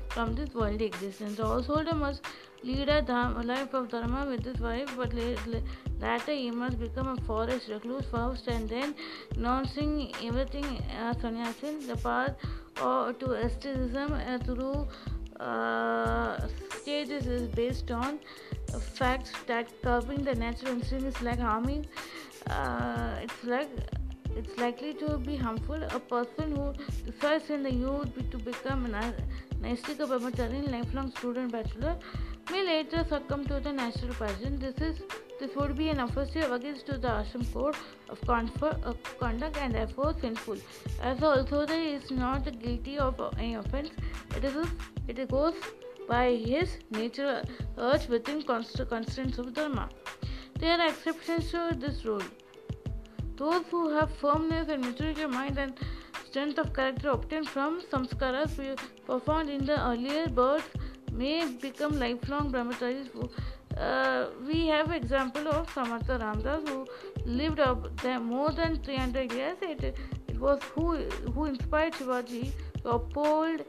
[0.10, 1.38] from this worldly existence.
[1.38, 2.22] The householder must
[2.64, 3.02] lead a
[3.46, 8.48] life of dharma with his wife, but later he must become a forest recluse first
[8.48, 8.96] and then
[9.36, 12.36] renouncing everything as sannyasin, the path
[12.82, 14.88] or to asceticism uh, through
[15.40, 16.48] uh,
[16.82, 18.20] stages is based on
[18.96, 21.86] facts that curbing the natural instinct is like harming.
[22.50, 23.70] Uh, it's like
[24.36, 25.82] it's likely to be harmful.
[25.84, 26.74] A person who
[27.06, 29.14] decides in the youth to become a
[29.62, 31.98] Naistika Brahmachari, lifelong student bachelor,
[32.52, 34.60] may later succumb to the natural passion.
[34.60, 35.02] This is
[35.40, 37.76] this would be an offensive against the ashram code
[38.10, 38.20] of,
[38.84, 40.58] of conduct and therefore sinful.
[41.02, 43.92] As although he is not guilty of any offense,
[44.36, 44.56] it is
[45.08, 45.54] it goes
[46.08, 47.42] by his natural
[47.78, 49.90] urge within constraints of dharma.
[50.60, 52.24] There are exceptions to this rule.
[53.36, 55.74] Those who have firmness and maturity of mind and
[56.26, 60.87] strength of character obtained from samskaras performed in the earlier births
[61.18, 63.10] may become lifelong brahmacharis.
[63.78, 66.88] Uh, we have example of Samartha Ramdas who
[67.26, 69.58] lived up there more than 300 years.
[69.62, 69.84] It,
[70.28, 70.96] it was who
[71.34, 72.52] who inspired Shivaji
[72.84, 73.66] to uphold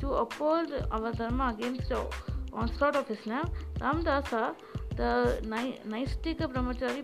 [0.00, 2.06] to uphold our dharma against the
[2.52, 3.50] onslaught of Islam.
[3.78, 4.54] Ramdasa,
[4.96, 5.12] the
[5.44, 7.02] Naistika brahmachari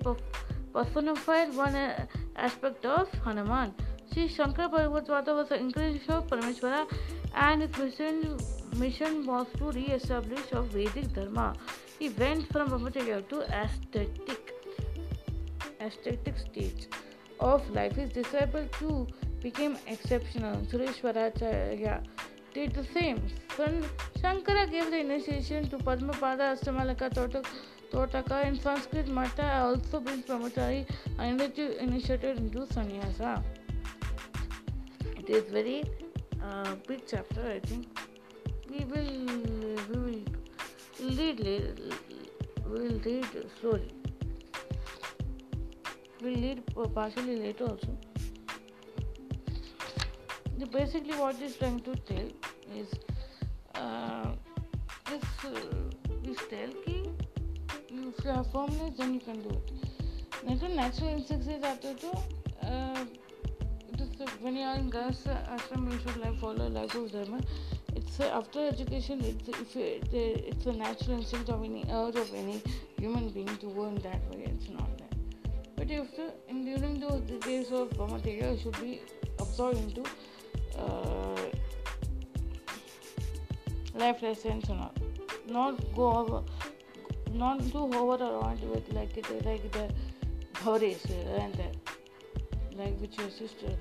[0.72, 1.76] personified one
[2.36, 3.74] aspect of Hanuman.
[4.12, 6.86] Sri Shankar Bhagavatvata was an incarnation of Parameshwara
[7.34, 8.38] and his mission,
[8.76, 11.54] mission was to re-establish of Vedic Dharma.
[11.98, 14.54] He went from brahmacharya to aesthetic,
[15.80, 16.88] aesthetic stage
[17.40, 17.92] of life.
[17.92, 19.06] His disciple too
[19.42, 19.76] became
[22.54, 23.22] did the same.
[24.20, 27.46] Shankara gave the initiation to Padmapada Astamalaka Totak
[27.92, 30.86] Totaka in Sanskrit, Mata also brings brahmachari
[31.18, 33.42] initiated into sannyasa.
[35.28, 35.84] It is very
[36.42, 37.86] uh, big chapter, I think.
[38.70, 39.26] We will
[39.90, 41.80] we will read
[42.66, 43.26] we will read
[43.60, 43.92] slowly.
[46.22, 46.62] We'll read
[46.94, 47.98] partially later also.
[50.56, 52.28] The basically, what he's trying to tell
[52.74, 52.88] is
[53.74, 54.32] uh,
[55.10, 55.60] this uh,
[56.22, 57.10] this tell ki
[57.90, 59.72] if you have firmness, then you can do it.
[60.42, 62.18] Natural, natural instinct is after to.
[62.62, 63.04] Uh,
[64.20, 65.10] uh, when you are in uh,
[65.56, 67.40] ashram, you should like follow life of dharma.
[67.94, 69.20] It's uh, after education.
[69.24, 72.62] It's if it, it's a natural instinct of any urge of any
[72.98, 74.44] human being to go in that way.
[74.44, 75.14] It's not that.
[75.76, 79.00] But if the, in during the days of brahmacharya, you should be
[79.38, 80.02] absorbed into
[80.78, 81.36] uh,
[83.94, 84.90] life lessons and.
[85.48, 86.42] Not go over
[87.32, 89.88] not to hover around with like it like the
[90.52, 91.08] Bhavres
[91.40, 93.74] and the, like which your sister.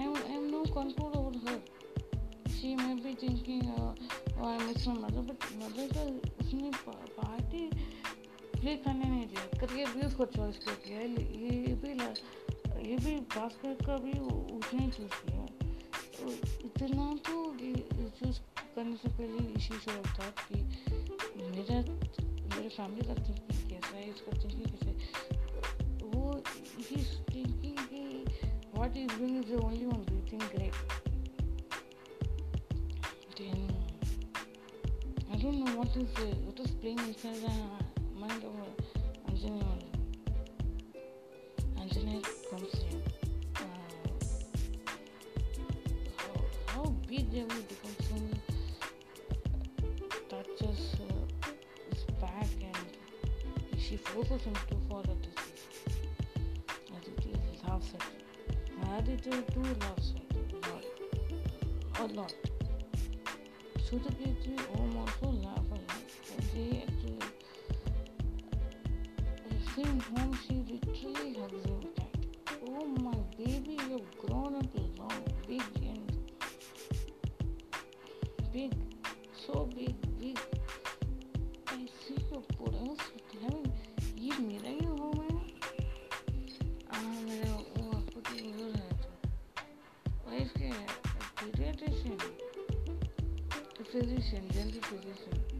[0.00, 1.58] Am, I am no control over her.
[2.60, 3.94] She may be thinking, uh,
[4.40, 6.02] oh, I miss my mother, but mother का
[6.40, 7.62] उसने party
[8.60, 11.90] play करने नहीं दिया करके भी उसको choice कर दिया ये भी
[12.88, 14.12] ये भी बास्केट का भी
[14.56, 15.44] उसने चूज़ किया
[16.16, 16.24] तो
[16.66, 17.36] इतना तो
[18.18, 18.38] चूज़
[18.79, 20.61] करने से पहले इसी से था कि
[21.55, 21.77] मेरा
[22.55, 24.91] मेरे फैमिली का थिंकिंग कैसा है इसका थिंकिंग कैसे
[26.03, 26.23] वो
[26.89, 26.99] ही
[27.33, 28.03] थिंकिंग कि
[28.75, 30.75] what is doing is the only one we think great
[33.37, 33.67] then
[35.33, 37.79] I don't know what is uh, what is playing inside uh,
[38.17, 38.53] mind of
[39.29, 39.65] Anjani
[41.77, 43.01] Anjani comes here.
[43.57, 43.63] Uh,
[46.15, 46.35] how,
[46.67, 47.78] how big they will become
[53.90, 55.38] She forces him to follow this.
[56.96, 57.34] Aditi
[57.66, 58.02] loves it.
[58.96, 60.26] Aditi too loves it.
[60.70, 60.84] Lot.
[61.98, 62.34] A lot.
[63.78, 66.06] Sudhakirti Om also love a lot.
[66.54, 67.18] They actually
[69.74, 72.24] came home, she literally hugs him tight.
[72.68, 75.99] Oh my baby, you've grown up long, big and
[94.00, 95.59] position, gentle position.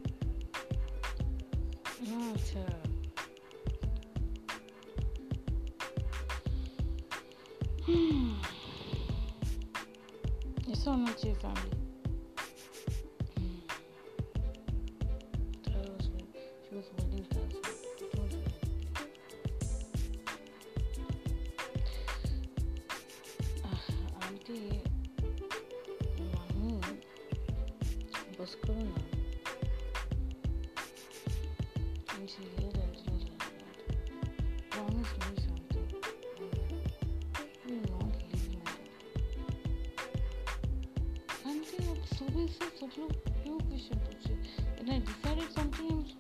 [42.31, 43.13] Service सब लोग
[43.45, 44.33] क्यों question पूछे?
[44.81, 46.20] And I decided something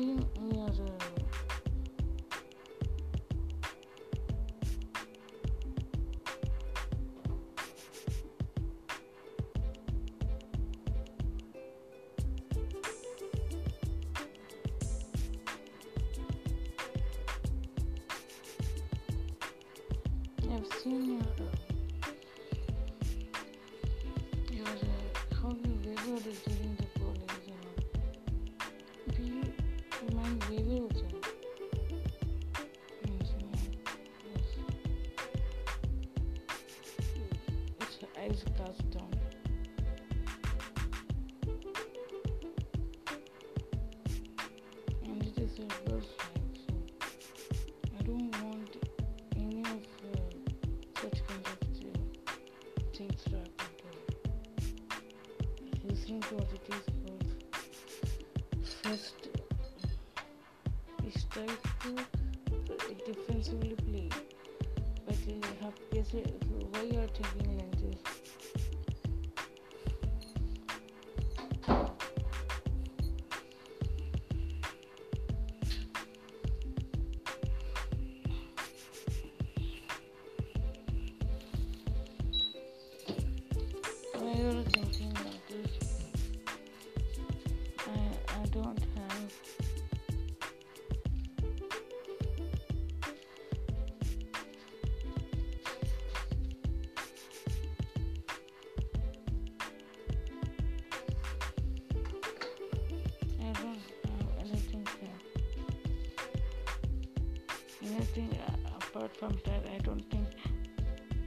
[0.00, 0.96] сын Незарова.
[20.52, 21.09] I've seen
[53.00, 53.49] 18th today.
[109.20, 110.28] sometimes I don't think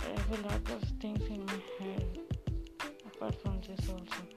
[0.02, 2.20] I have a lot of things in my head
[3.06, 4.33] apart from this also.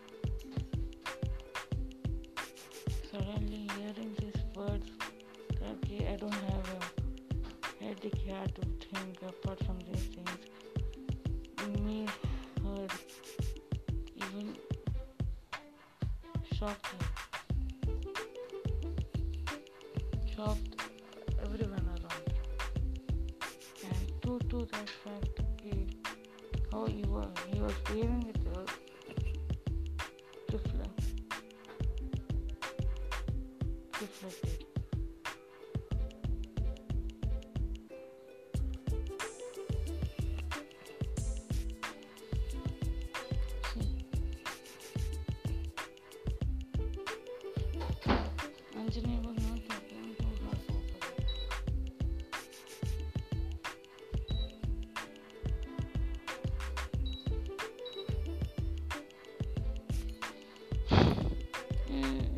[48.97, 51.26] imaginable note that Blanco has offered.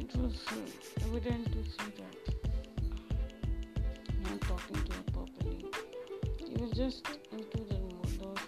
[0.00, 2.16] it was uh, evident to see that
[4.24, 5.64] not talking to her properly.
[6.44, 8.44] He was just into the mode, those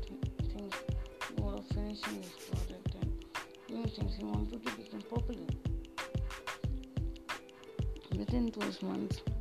[0.00, 0.74] th- things,
[1.38, 3.12] more of finishing his project and
[3.68, 5.61] doing things he wanted to become popular.
[8.52, 9.31] Bundesmanns.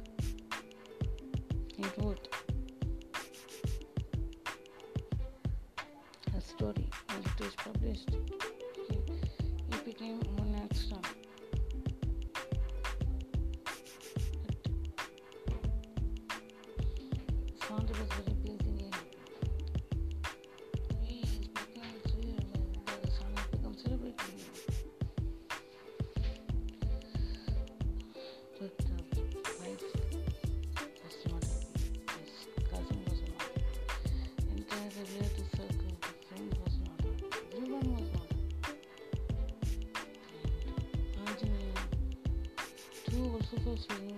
[43.76, 44.11] Tschüssi.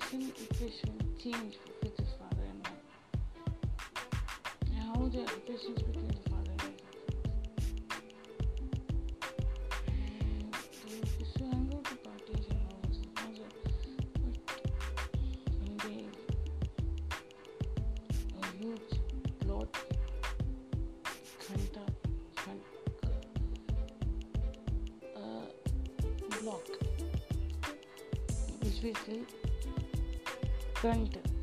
[0.00, 2.84] same equation changed with his father and mother,
[4.66, 6.74] and how the relations between the father and mother.
[28.62, 29.43] Which we still
[30.84, 31.33] second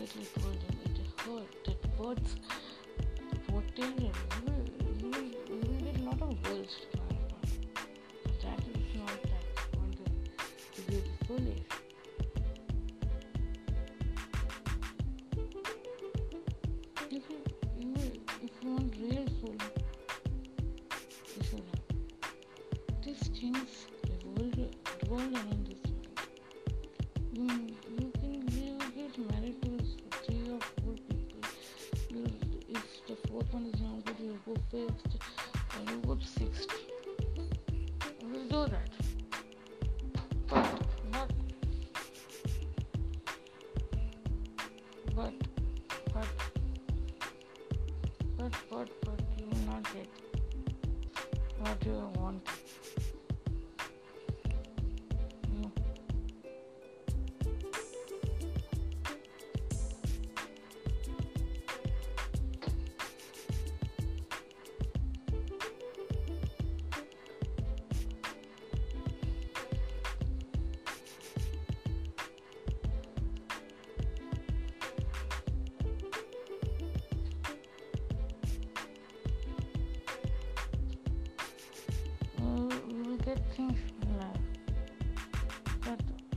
[0.00, 0.74] little problem.
[0.84, 1.68] It hurt.
[1.68, 2.36] It hurts.
[3.48, 4.16] Fourteen years.
[4.44, 6.86] You will, you will get a lot to.
[8.42, 9.44] That is not that.
[10.74, 11.65] To be
[83.56, 84.46] things in life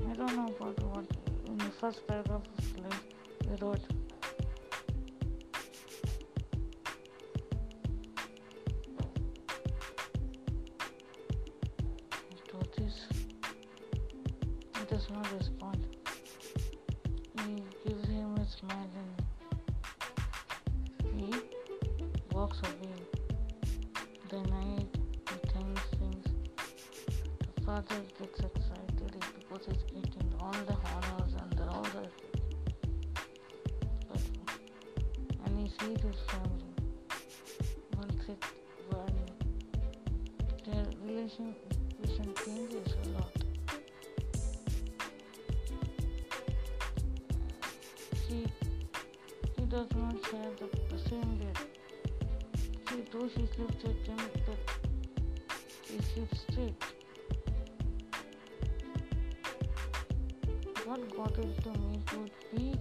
[0.09, 1.05] I don't know about what
[1.47, 3.03] in the first paragraph of slide
[3.49, 3.98] we wrote
[53.35, 54.45] Bruce refused to attempt
[55.87, 56.83] the escape straight.
[60.85, 62.79] What got into me would be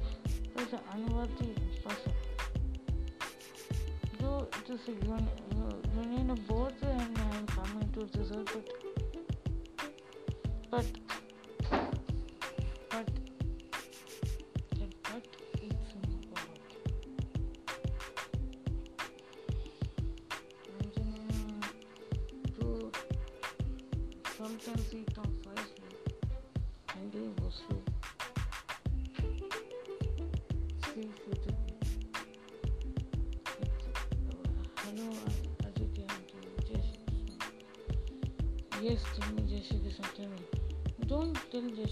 [0.56, 1.52] such an unworthy
[1.84, 2.12] person.
[4.20, 5.28] Though it is a union,
[5.96, 8.50] union of both and I am coming to result,
[10.70, 11.07] but, but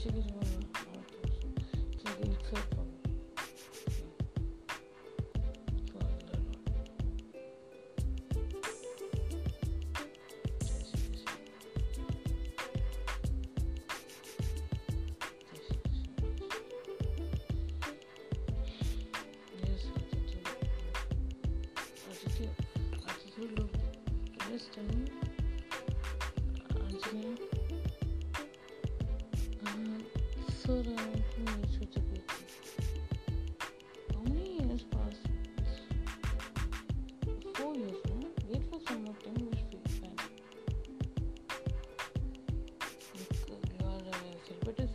[0.07, 0.41] Shri Krishna.
[1.93, 2.87] It's like insult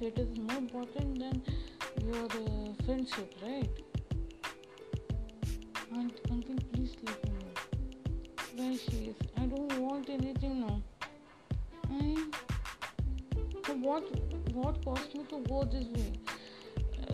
[0.01, 1.43] status is more important than
[2.03, 3.69] your uh, friendship, right?
[5.95, 9.15] Aunt, uncle, please let me know where she is.
[9.37, 10.81] I don't want anything now.
[11.91, 12.15] I.
[13.67, 14.09] So what?
[14.55, 16.13] What caused me to go this way?
[17.03, 17.13] Uh,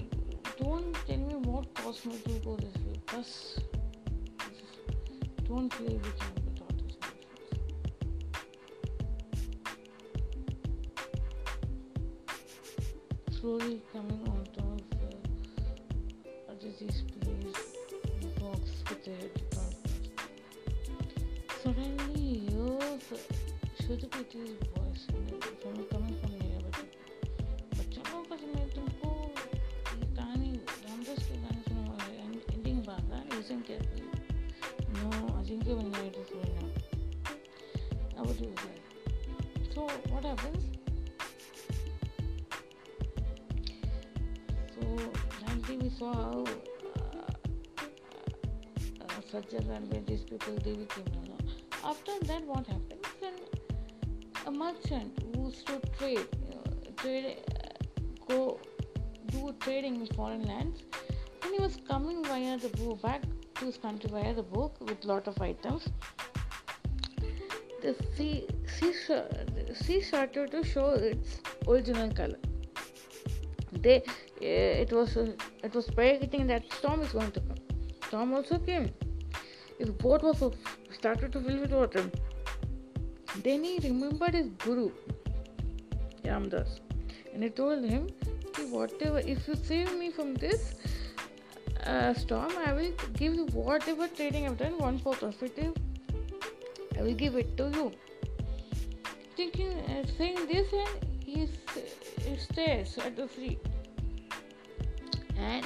[0.57, 3.01] don't tell me what caused me to go this way.
[3.11, 3.63] Just,
[4.39, 6.46] just don't play with my
[49.37, 50.57] uh, and these people.
[51.83, 53.05] After that, what happened?
[53.21, 53.33] Then
[54.45, 56.63] a merchant who to trade, know,
[56.97, 58.59] trade, uh, go
[59.27, 60.81] do trading in foreign lands,
[61.43, 63.21] and he was coming via the boat back
[63.55, 65.87] to his country via the boat with lot of items.
[67.81, 68.93] The sea, sea,
[69.73, 72.39] sea started to show its original color.
[73.71, 75.31] They, uh, it was, uh,
[75.63, 77.57] it was predicting that storm is going to come.
[78.07, 78.89] Storm also came.
[79.79, 80.43] His boat was
[80.97, 82.09] started to fill with water.
[83.43, 84.89] Then he remembered his guru,
[86.23, 86.79] Ramdas,
[87.33, 88.07] and he told him,
[88.53, 90.63] "Ki whatever, if you save me from this
[91.85, 95.59] uh, storm, I will give you whatever trading I've done, one fourth of it,
[96.97, 97.91] I will give it to you.
[99.35, 101.47] Thinking, uh, saying this, and he,
[102.25, 103.59] he stares at the sea.
[105.37, 105.63] And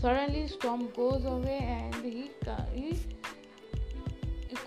[0.00, 2.30] suddenly, storm goes away, and he
[2.74, 2.98] he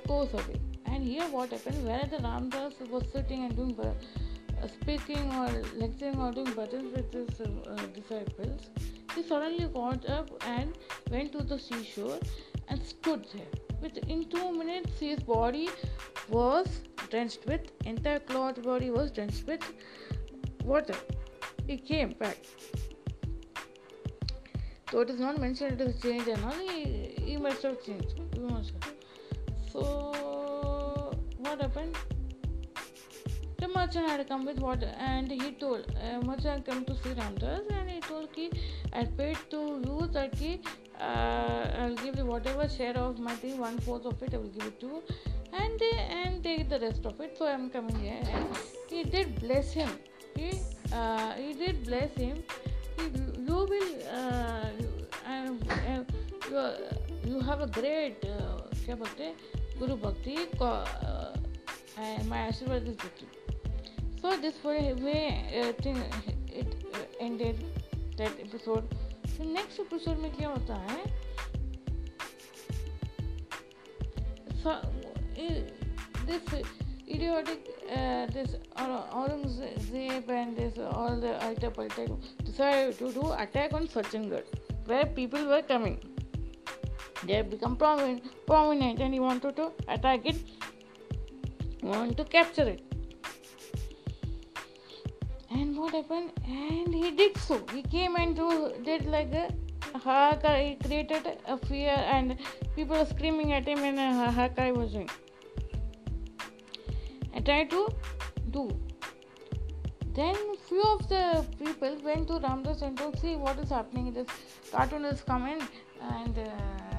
[0.07, 0.59] goes away.
[0.85, 1.85] And here, what happened?
[1.85, 7.13] Where the Ramdas was sitting and doing, uh, speaking or lecturing or doing bhajans with
[7.13, 8.69] his uh, uh, disciples,
[9.15, 10.77] he suddenly got up and
[11.11, 12.19] went to the seashore
[12.69, 13.51] and stood there.
[13.81, 15.69] Within two minutes, his body
[16.29, 16.67] was
[17.09, 19.63] drenched with entire cloth body was drenched with
[20.63, 20.95] water.
[21.67, 22.37] He came back.
[24.91, 26.51] So it is not mentioned it is changed and all.
[26.51, 28.21] He, he must have changed.
[29.77, 31.95] So what happened?
[33.59, 37.69] The merchant had come with water and he told uh, merchant come to see Ramdas
[37.71, 38.51] and he told ki
[38.93, 40.61] I paid to you that ki
[40.99, 44.53] uh, I'll give you whatever share of my thing one fourth of it I will
[44.57, 45.03] give it to you
[45.53, 47.37] and and take the rest of it.
[47.37, 48.21] So I'm coming here.
[48.33, 48.47] And
[48.89, 49.89] he did bless him.
[50.35, 50.51] He
[50.93, 52.43] uh, he did bless him.
[52.97, 53.03] He,
[53.47, 56.71] you will uh, you, uh,
[57.25, 58.61] you have a great uh,
[59.77, 60.35] हैं गुरु भक्ति
[62.29, 63.27] my आशीर्वाद is you
[64.21, 64.93] so this way,
[65.61, 65.97] uh, thing
[66.47, 67.63] it uh, ended
[68.17, 68.83] that episode
[69.37, 71.03] so next episode में क्या होता है
[74.65, 74.81] uh,
[76.25, 76.41] this
[77.07, 83.87] idiotic uh, this Aurangzeb and this all the Alta Palta decided to do attack on
[83.87, 84.43] Sachingarh,
[84.85, 86.16] where people were coming.
[87.23, 90.35] They become prominent, prominent, and he wanted to attack it,
[91.81, 92.81] want to capture it.
[95.49, 96.31] And what happened?
[96.45, 97.61] And he did so.
[97.73, 99.51] He came and do, did like a
[99.95, 100.69] Hakai.
[100.69, 102.37] He created a fear, and
[102.75, 105.09] people screaming at him, and Hakai was doing.
[107.35, 107.87] I tried to
[108.51, 108.69] do.
[110.13, 110.35] Then
[110.67, 114.11] few of the people went to Ramdas and to see what is happening.
[114.11, 114.27] This
[114.71, 115.61] cartoon is coming
[116.01, 116.96] and uh,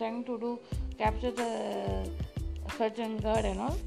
[0.00, 0.58] trying to do
[0.98, 1.50] capture the
[2.78, 3.78] Sachingarh and all.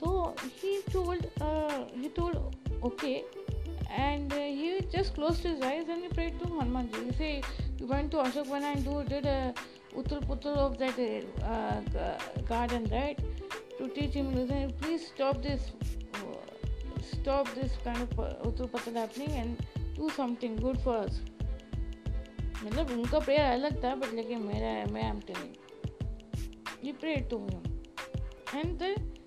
[0.00, 2.56] So he told uh, he told
[2.90, 3.24] okay,
[3.90, 7.04] and uh, he just closed his eyes and he prayed to Hanumanji.
[7.06, 7.42] He say
[7.78, 9.54] he went to Ashokvana and do did a
[9.96, 10.98] utul putul of that
[11.42, 12.16] uh,
[12.48, 13.18] garden, right?
[13.78, 15.70] To teach him, listen, please stop this,
[17.12, 18.10] stop this kind of
[18.50, 19.66] utul putul happening and
[19.96, 21.22] do something good for us.
[22.64, 27.36] मतलब उनका prayer अलग था but लेकिन मेरा है, मैं am telling ये prayer to
[27.36, 27.62] हूँ
[28.54, 28.82] and the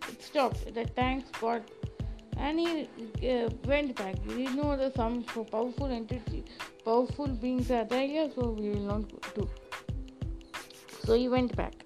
[0.09, 1.61] it stop the thanks God
[2.39, 2.83] and he
[3.67, 6.43] went back you know the some so powerful entity
[6.85, 9.47] powerful beings आता है so we will not to
[11.05, 11.83] so he went back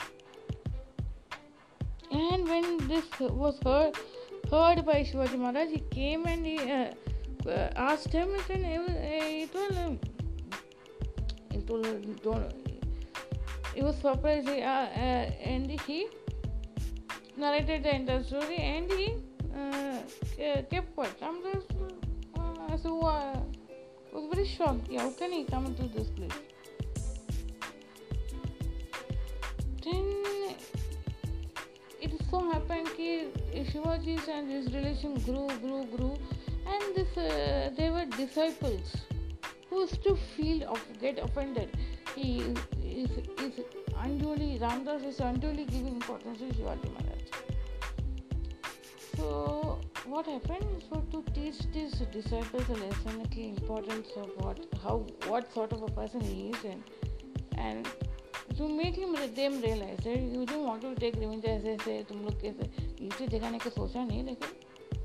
[2.14, 3.98] and when this was heard
[4.54, 6.48] heard by Shivaji Maharaj he came and
[7.78, 10.11] asked him it was
[11.62, 12.54] told him, don't,
[13.74, 16.08] he was surprised uh, uh, and he
[17.38, 19.16] narrated the entire story and he
[19.56, 21.16] uh, kept quiet.
[21.22, 21.68] I'm just,
[22.38, 23.40] uh, so, uh,
[24.14, 24.88] was very shocked.
[24.90, 26.32] Yeah, how can he come to this place?
[29.84, 30.56] then
[32.02, 36.18] it so happened that Shivaji's and his relation grew, grew, grew,
[36.68, 38.96] and this uh, they were disciples
[39.72, 41.70] who used to feel of get offended.
[42.16, 43.62] He is, is
[43.98, 47.22] unduly Ramdas is unduly giving importance to Shivaji Maharaj.
[49.16, 50.84] So what happened?
[50.90, 54.98] So to teach these disciples a lesson, the importance of what, how,
[55.28, 56.84] what sort of a person he is, and
[57.58, 57.88] and
[58.58, 62.22] to make him them realize that you don't want to take revenge ऐसे ऐसे तुम
[62.24, 62.70] लोग कैसे
[63.08, 64.50] इसे दिखाने का सोचा नहीं लेकिन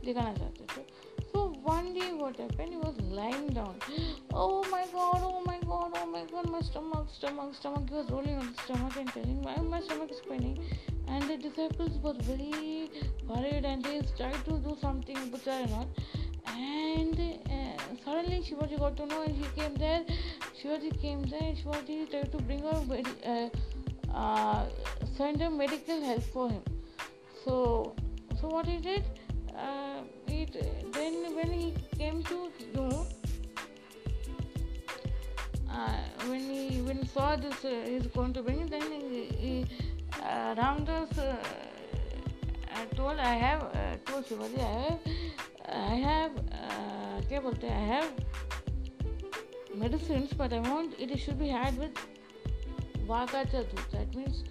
[0.04, 0.95] दिखाना चाहते थे
[1.66, 3.74] one day what happened he was lying down.
[4.32, 7.88] Oh my god oh my god oh my god my stomach stomach stomach.
[7.88, 10.60] He was rolling on the stomach and telling my, my stomach is paining.
[11.08, 12.90] And the disciples were very
[13.26, 15.88] worried and they tried to do something but they are not.
[16.46, 20.04] And uh, suddenly Shivaji got to know and he came there.
[20.62, 21.42] Shivaji came there.
[21.42, 22.80] And Shivaji tried to bring her
[23.26, 23.48] uh,
[24.14, 24.66] uh,
[25.16, 26.62] send her medical help for him.
[27.44, 27.94] So
[28.40, 29.04] so what he did
[29.58, 33.06] uh, it, then when he came to know
[35.70, 35.98] uh,
[36.28, 39.66] when he when he saw this uh, to bring then he, he
[40.22, 41.36] uh, Ramdas uh,
[42.94, 44.96] told I have uh, told Shivaji I have
[45.74, 46.34] I have
[47.28, 48.04] क्या बोलते हैं I have
[49.80, 51.98] medicines but I want it should be had with
[53.08, 54.42] वाघाचा दूध that means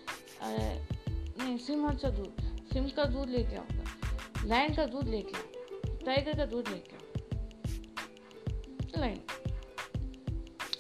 [0.44, 2.42] नहीं सिंहाचा दूध
[2.74, 3.75] सिंह का दूध लेके आऊँगा
[4.48, 5.38] लाइन का दूध लेके
[6.06, 7.04] टाइगर का दूध लेके
[9.00, 9.20] lion.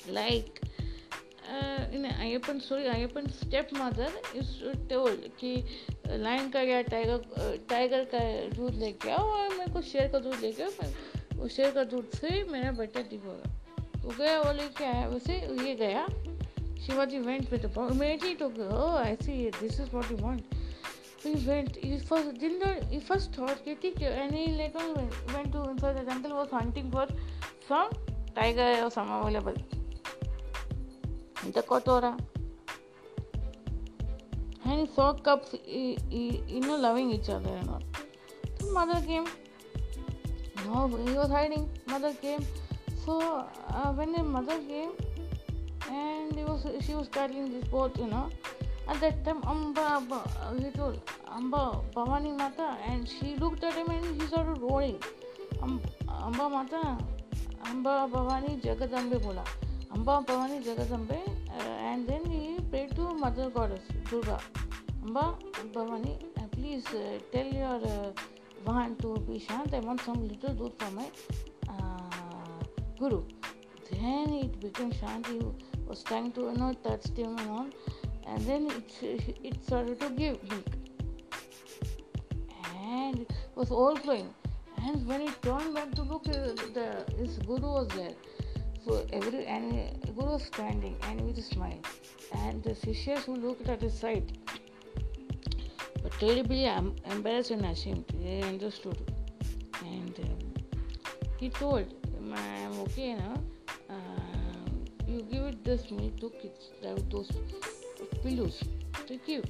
[0.07, 0.61] like
[1.51, 4.49] uh, in Ayappan story, Ayappan's stepmother is
[5.39, 5.53] कि
[6.07, 7.19] लाइन का या टाइगर
[7.69, 8.19] टाइगर का
[8.55, 12.09] दूध लेके आओ और मेरे को शेर का दूध लेके आओ। उस शेर का दूध
[12.15, 13.47] से मेरा बेटा ठीक होगा
[14.03, 15.33] वो गया वो लेके आया वैसे
[15.65, 16.05] ये गया।
[16.85, 20.54] Shivaji went with immediately took oh I see this is what you want
[21.17, 24.83] so he went he first didn't know he first thought ठीक है and he later
[24.83, 27.07] on went to inside the jungle was hunting for
[27.67, 27.89] some
[28.37, 29.57] tiger or some available
[31.57, 32.11] the kotora
[34.65, 37.83] and he saw cubs you know loving each other and all
[38.59, 39.27] so mother came
[40.65, 42.45] no he was hiding mother came
[43.05, 44.91] so uh, when the mother came
[45.91, 48.29] and he was she was carrying this boat you know
[48.87, 50.21] at that time amba,
[50.57, 54.99] he told amba bhavani mata and she looked at him and she started roaring
[55.63, 56.97] amba mata
[57.69, 59.43] amba bhavani jagadambe bola
[59.93, 61.19] amba bhavani jagadambe
[61.57, 64.39] uh, and then he prayed to mother goddess durga
[65.05, 65.37] Amba,
[65.71, 68.11] Bhavani, uh, please uh, tell your uh,
[68.65, 69.71] Vahan to be shant.
[69.71, 71.05] I want some little doodh for my
[71.69, 72.63] uh,
[72.97, 73.21] Guru.
[73.91, 75.27] Then it became shant.
[75.27, 75.39] He
[75.87, 77.67] was trying to you know touch him and all,
[78.27, 80.37] and then it it started to give
[82.85, 84.33] and it was overflowing.
[84.85, 88.15] And when he turned back to look, uh, the his guru was there.
[88.85, 89.71] So every and
[90.15, 91.79] guru was standing and with a smile,
[92.43, 94.37] and the sishyas who looked at his side
[96.03, 98.05] were terribly embarrassed and ashamed.
[98.21, 98.99] They understood,
[99.83, 100.37] and um,
[101.39, 101.87] he told,
[102.43, 103.35] "I'm okay now.
[103.89, 104.69] Uh,
[105.07, 106.71] you give it this milk to kids.
[107.09, 107.31] Those
[108.23, 108.63] pillows.
[109.07, 109.43] Thank you."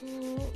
[0.00, 0.52] So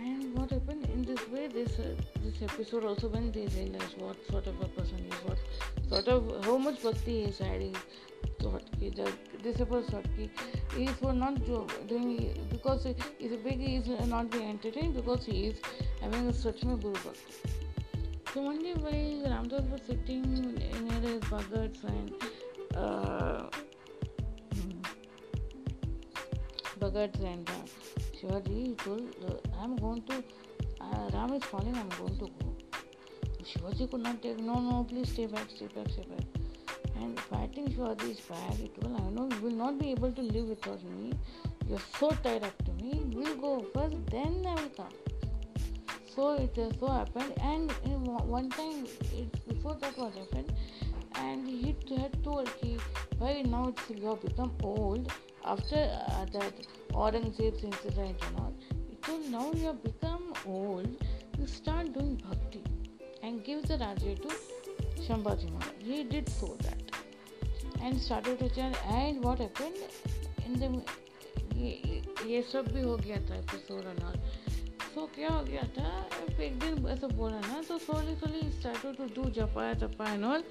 [0.00, 4.16] and what happened in this way this uh, this episode also when they realize what
[4.30, 5.38] sort of a person is what
[5.88, 7.76] sort of how much bhakti he is hiding
[8.42, 9.08] thought ki the
[9.44, 10.28] disciple thought ki
[10.76, 11.40] he is for not
[11.92, 12.10] doing
[12.54, 12.94] because he
[13.26, 15.56] is a big is not being entertained because he is
[16.00, 17.58] having a a guru bhakti
[18.34, 20.22] so one day while Ramdas was sitting
[20.86, 22.30] near his bhagats and
[22.76, 23.48] uh,
[26.80, 27.52] bhagats and uh,
[28.16, 29.14] Shivaji told,
[29.60, 30.22] I'm going to,
[30.80, 32.56] uh, Ram is calling, I'm going to go.
[33.44, 36.26] Shivaji could not take, no, no, please stay back, stay back, stay back.
[36.96, 38.54] And fighting Shivaji is bad.
[38.54, 41.12] He I know you will not be able to live without me.
[41.68, 43.02] You're so tied up to me.
[43.12, 44.92] We'll go first, then I will come.
[46.14, 47.70] So it uh, so happened, and
[48.28, 50.52] one time, it, before that was happened,
[51.16, 52.78] and he had told, he,
[53.18, 55.10] why now it's you have become old
[55.44, 56.52] after uh, that
[56.92, 58.54] Aurangzeb's incident and all,
[58.88, 60.88] he told now you have become old,
[61.38, 62.62] you start doing bhakti
[63.22, 64.28] and give the Rajya to
[65.02, 65.74] Shambhaji Maharaj.
[65.82, 66.82] He did so that
[67.82, 68.76] and started to chant.
[68.90, 69.76] And what happened
[70.46, 70.82] in the
[72.26, 74.16] ये सब भी हो गया था episode and all
[74.94, 75.88] so क्या हो गया था
[76.44, 80.42] एक दिन ऐसा बोला ना तो slowly slowly started to do japa japa and all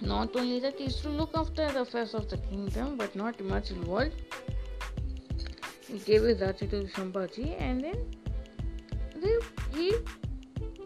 [0.00, 3.40] not only that, he used to look after the affairs of the kingdom, but not
[3.40, 4.12] much involved.
[5.86, 8.14] He gave his Raji to Shambhaji, and then
[9.16, 9.38] they,
[9.74, 9.94] he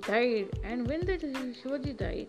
[0.06, 0.48] died.
[0.64, 2.28] And when the Shivaji died,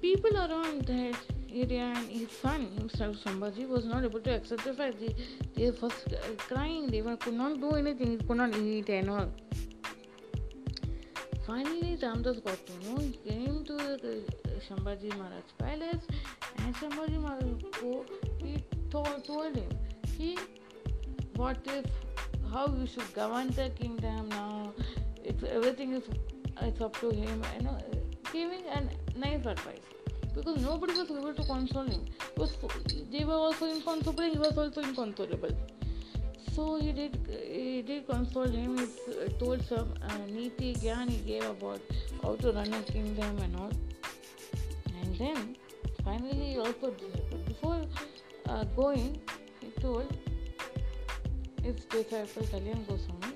[0.00, 1.16] people around that
[1.52, 5.00] area and his son himself, Shambhaji, was not able to accept the fact.
[5.00, 5.14] They,
[5.54, 5.90] they were
[6.36, 9.28] crying, they were, could not do anything, he could not eat and all.
[11.50, 12.98] Finally, Ramdas got to know.
[12.98, 13.76] He came to
[14.66, 16.04] Shambhaji Maharaj palace
[16.58, 18.04] and Shambhaji Maharaj go,
[18.38, 19.68] he told, told him,
[20.16, 20.38] he,
[21.34, 21.86] what if,
[22.52, 24.72] how you should govern the kingdom now,
[25.24, 26.04] it's, everything is
[26.62, 27.76] it's up to him, you know,
[28.32, 29.86] giving a nice advice.
[30.32, 32.04] Because nobody was able to console him.
[32.36, 32.56] Was,
[33.10, 35.50] they were also inconsolable, he was also inconsolable.
[36.54, 38.78] So he did he did console him.
[38.78, 41.80] He told some uh, niti gyan he gave about
[42.22, 43.72] how to run a kingdom and all
[45.00, 45.56] And then
[46.04, 46.94] finally also
[47.46, 47.82] before
[48.48, 49.20] uh, going
[49.60, 50.06] he told
[51.62, 53.34] his disciple Kalyan Goswami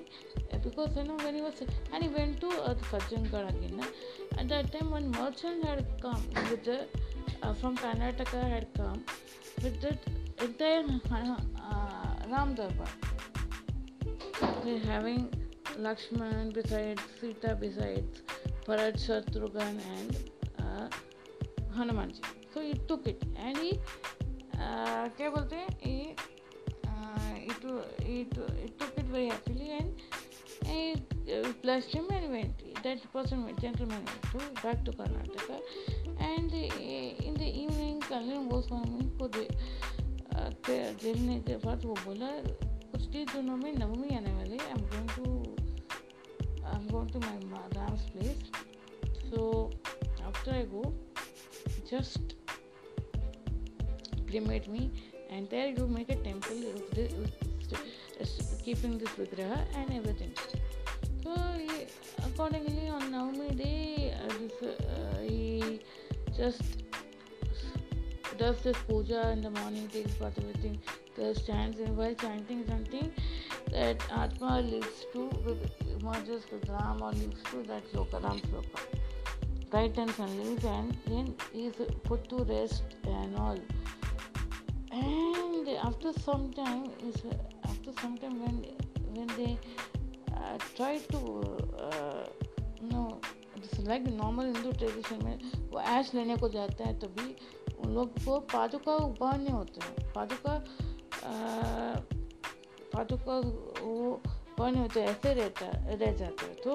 [0.51, 1.61] uh, because you know when he was
[1.93, 6.23] and he went to uh, Sajjangad again uh, at that time one merchant had come
[6.49, 6.87] with the
[7.43, 9.03] uh, from Karnataka had come
[9.61, 9.99] with that
[10.41, 10.85] entire
[11.61, 12.87] uh, Ram Darbar
[14.63, 15.29] they're having
[15.77, 18.23] Lakshman besides Sita besides
[18.67, 20.25] Bharat Shatrughan and
[21.77, 22.21] Hanuman ji
[22.53, 23.71] so he took it and he
[24.57, 26.15] क्या बोलते हैं ये
[28.65, 29.89] it took it very happily and
[30.67, 32.61] I blessed him and went.
[32.83, 35.59] That person went, gentleman went to back to Karnataka.
[36.19, 39.09] And in the evening, Kalyan Goswami
[40.65, 42.27] फिर जलने के बाद वो बोला,
[42.91, 45.23] कुछ ही दिनों में नवमी आने वाली I am going to
[46.65, 48.37] I am going to my mother's place
[49.29, 49.71] so
[50.23, 50.83] after I go
[51.91, 52.33] just
[54.25, 54.91] permit me
[55.31, 56.63] and there you make a temple
[58.65, 59.91] keeping this विग्रह and
[60.21, 60.33] everything
[61.23, 61.33] so
[62.23, 63.73] accordingly on Navami day
[66.37, 66.84] just
[68.37, 70.77] does this puja in the morning takes bath everything
[71.17, 73.11] does chants and while chanting something
[73.71, 75.63] that Atma leads to with
[75.97, 78.79] emerges with Ram or leads to that sloka Ram sloka
[79.69, 83.59] guidance and leaves and then is put to rest and all
[84.91, 87.23] and after some time is
[87.71, 88.59] after some time when
[89.15, 89.57] when they
[90.33, 91.19] uh, try to
[91.79, 92.25] uh,
[92.81, 93.19] you know
[93.87, 95.39] like normal Hindu tradition में
[95.71, 97.35] वो ऐश लेने को जाते हैं तभी
[97.85, 100.53] उन लोग को पादुका उबालने होते हैं। पादुका
[102.93, 103.37] पादुका
[103.81, 106.71] वो उबालने होते ऐसे रहता, रह जाते हैं। तो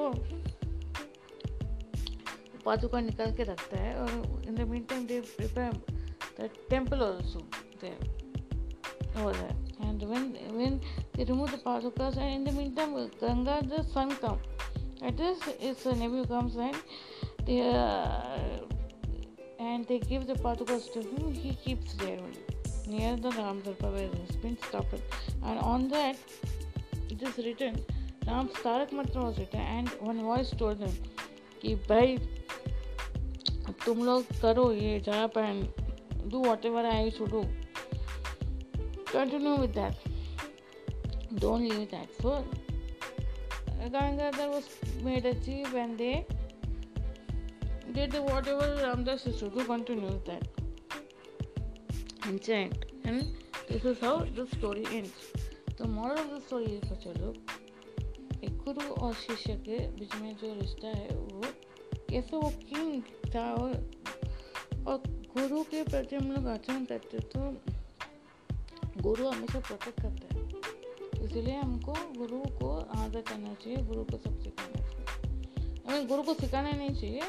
[2.65, 4.11] पादुका निकल के रखता है और
[4.49, 5.73] in the mean time they prepare
[6.41, 7.41] the temple also
[7.81, 7.89] they
[9.81, 10.79] and when when
[11.17, 14.37] they remove the पादुका and in the mean time Ganga the sun come
[15.07, 16.77] at this it's navy comes and
[19.61, 21.33] and they give the particles to him.
[21.33, 22.45] He keeps there only
[22.87, 25.01] near the Ramdharpa where the spin stopped.
[25.45, 26.17] And on that,
[27.11, 27.85] it is written
[28.27, 30.93] Ram Tarak Mantra was written, and one voice told them,
[31.89, 32.19] Bhai,
[33.85, 35.69] tum log karo ye jap and
[36.29, 37.47] do whatever I used to do.
[39.07, 39.97] Continue with that.
[41.37, 42.09] Don't leave that.
[42.23, 42.45] So,
[43.93, 44.69] that was
[45.03, 46.27] made a chief and they
[47.93, 50.45] did whatever Ramdas is to do continue with that.
[52.43, 53.35] Chant and
[53.69, 55.11] this is how the story ends.
[55.77, 57.35] The moral of the story is चलो
[58.45, 61.41] एक गुरु और शिष्य के बीच में जो रिश्ता है वो
[62.11, 63.03] कैसे वो किंग
[63.35, 63.73] था और
[64.87, 64.99] और
[65.37, 67.41] गुरु के प्रति हम लोग आचरण करते तो
[69.03, 74.39] गुरु हमेशा प्रोटेक्ट करता है। इसलिए हमको गुरु को आदर करना चाहिए गुरु को सब
[74.43, 75.20] सिखाना चाहिए।
[75.91, 77.21] हमें गुरु को सिखाना नहीं चाहिए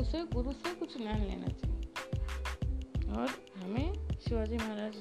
[0.00, 1.84] उसे, गुरु से कुछ ज्ञान लेना चाहिए।
[3.12, 4.94] और हमें शिवाजी महाराज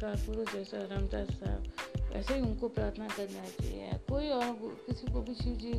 [0.00, 1.60] का, गुरु जैसा रामदास साहब,
[2.12, 4.50] ऐसे ही उनको प्रार्थना करना चाहिए। कोई और
[4.86, 5.72] किसी को भी शिव जी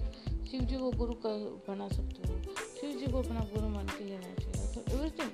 [0.51, 1.29] शिव जी को गुरु का
[1.67, 2.35] बना सकते हो।
[2.81, 5.31] शिव जी को अपना गुरु मान के लेना चाहिए। तो everything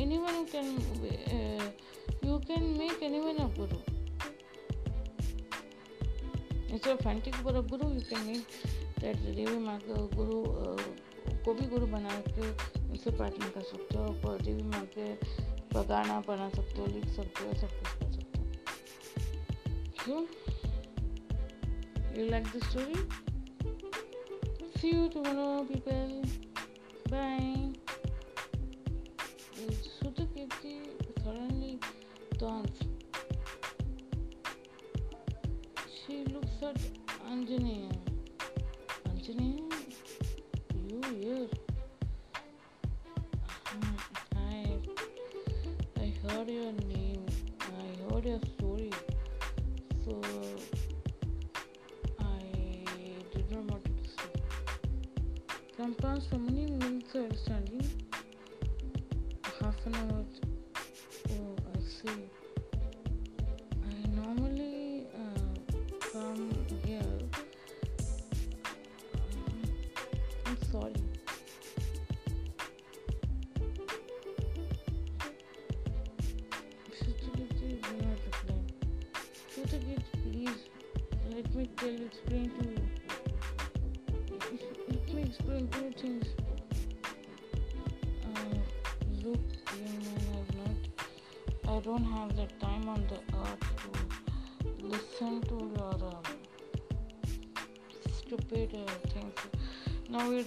[0.18, 0.66] anyone can
[2.24, 3.76] you can make anyone a guru
[6.96, 8.46] fanatic for a Guru you can make
[9.00, 10.38] देवी माँ के गुरु
[11.44, 12.50] को भी गुरु बना के
[12.90, 15.12] उनसे प्रार्थना कर सकते हो, और देवी माँ के
[15.74, 18.44] बगाना बना सकते हो, लिख सकते हो, सब कुछ कर सकते हो
[20.04, 20.20] क्यों
[22.18, 22.98] you like the story
[24.78, 26.22] see you tomorrow people
[27.10, 27.72] by
[29.84, 30.72] Sutu Kirti
[31.22, 31.72] currently
[32.40, 32.80] dance.
[35.94, 36.76] She looks at
[37.30, 37.93] Anjaneya.
[46.44, 47.24] Heard your name
[47.60, 48.90] I heard your story
[50.04, 50.20] so
[52.20, 52.84] I
[53.34, 54.40] did not want to stop.
[55.74, 57.14] From past so many minutes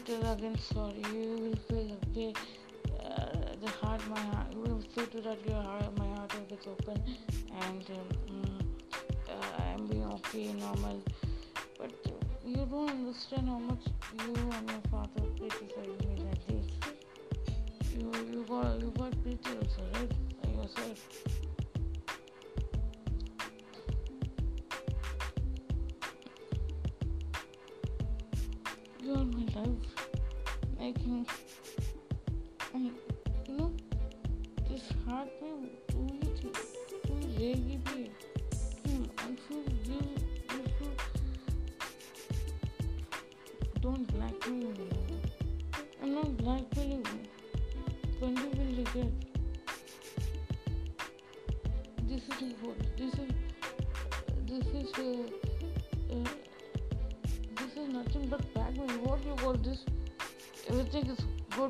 [0.07, 1.03] Again sorry.
[1.13, 2.33] You will feel okay.
[3.03, 4.47] Uh, the heart, my heart.
[4.53, 7.03] You will feel to that your heart, my heart get open
[7.61, 7.83] and.
[7.91, 8.57] Um,
[9.29, 11.01] uh I'm being okay, normal.
[11.77, 11.91] But
[12.45, 13.83] you don't understand how much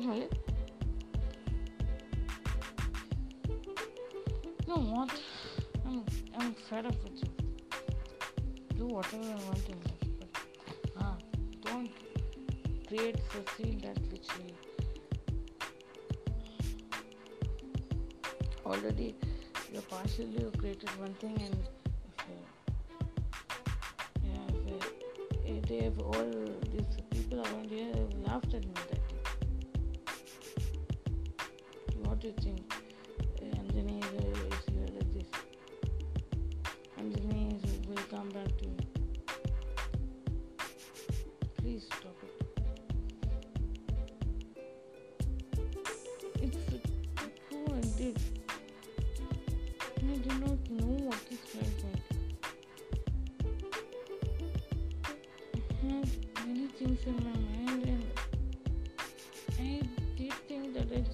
[0.00, 0.28] good,
[4.66, 5.10] You know what?
[5.86, 6.04] I'm
[6.38, 7.30] I'm fed up with you.
[8.76, 10.28] Do whatever I want in life, but
[11.00, 11.16] ah,
[11.64, 11.90] don't
[12.86, 14.54] create the scene that which we
[18.64, 19.14] already
[19.72, 21.58] you partially you created one thing and
[22.18, 22.32] uh,
[24.24, 26.37] yeah, uh, they have all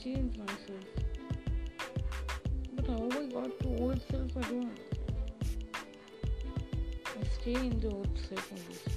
[0.04, 0.84] change myself.
[2.76, 4.70] But how I got to old self, I don't know.
[7.06, 8.93] I stay in the old self only.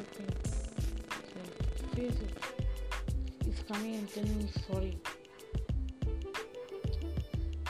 [0.00, 0.32] everything.
[1.30, 2.28] So seriously,
[3.44, 4.98] he's coming and telling me sorry.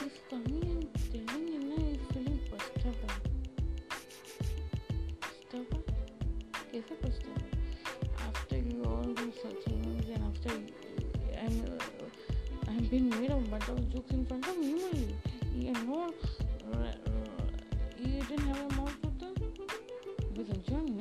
[0.01, 3.13] He's coming and telling me now he's feeling frustrated.
[5.41, 5.83] Stubborn?
[6.73, 7.51] कैसे frustrated?
[8.29, 10.51] After you all do such things and after
[11.45, 14.79] I'm uh, I'm being made of butt of jokes in front of you,
[15.57, 16.15] you know,
[17.99, 19.35] you didn't have a mouth to tell.
[20.37, 21.00] Because you're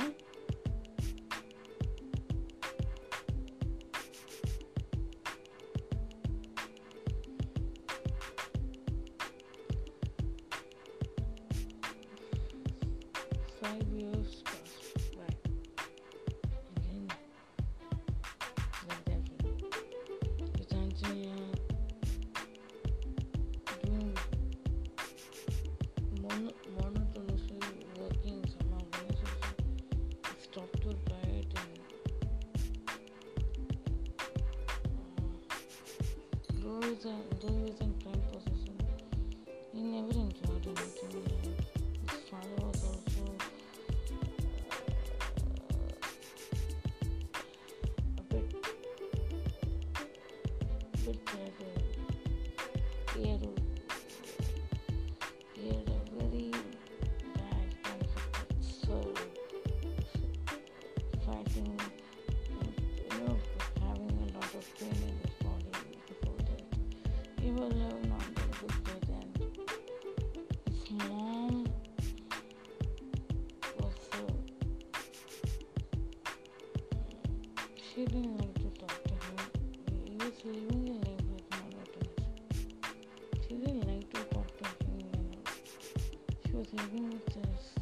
[37.10, 37.88] 对啊我都是在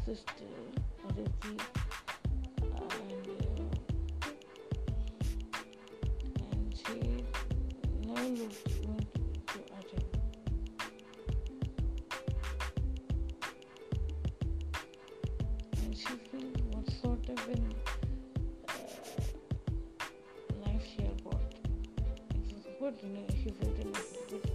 [0.07, 0.47] sister,
[1.09, 1.55] Aditi,
[2.61, 3.65] and uh,
[6.39, 6.97] and she
[8.05, 9.07] never looked went
[9.47, 10.05] to Ajay.
[15.83, 17.63] And she felt what sort of an
[18.69, 18.73] uh,
[20.65, 21.41] life she had got.
[22.33, 24.45] It good, you know, she felt it was good.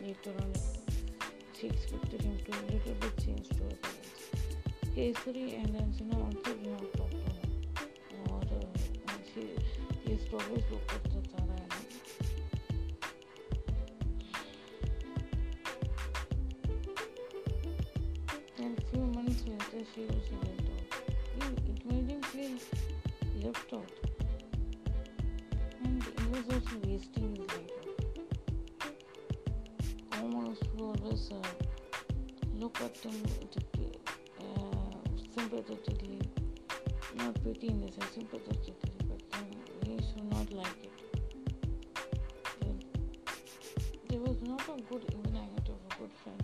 [0.00, 0.52] Later on,
[1.58, 3.89] she expected him to a little bit change to her parents.
[4.94, 6.92] Kesari and Anjana also not
[9.34, 10.64] she to always
[18.58, 20.84] and few months later, she also went out.
[21.68, 22.56] It made him feel
[23.44, 23.92] left out.
[25.84, 27.76] And he was also wasting his life.
[30.20, 31.48] Almost always uh,
[32.58, 33.22] look at him
[35.50, 36.20] sympathetically,
[37.16, 38.74] not pity in the sense sympathetically,
[39.08, 39.20] but
[39.84, 40.92] he should not like it.
[42.60, 42.86] There-
[44.08, 46.42] There was not a good, even I had of a good friend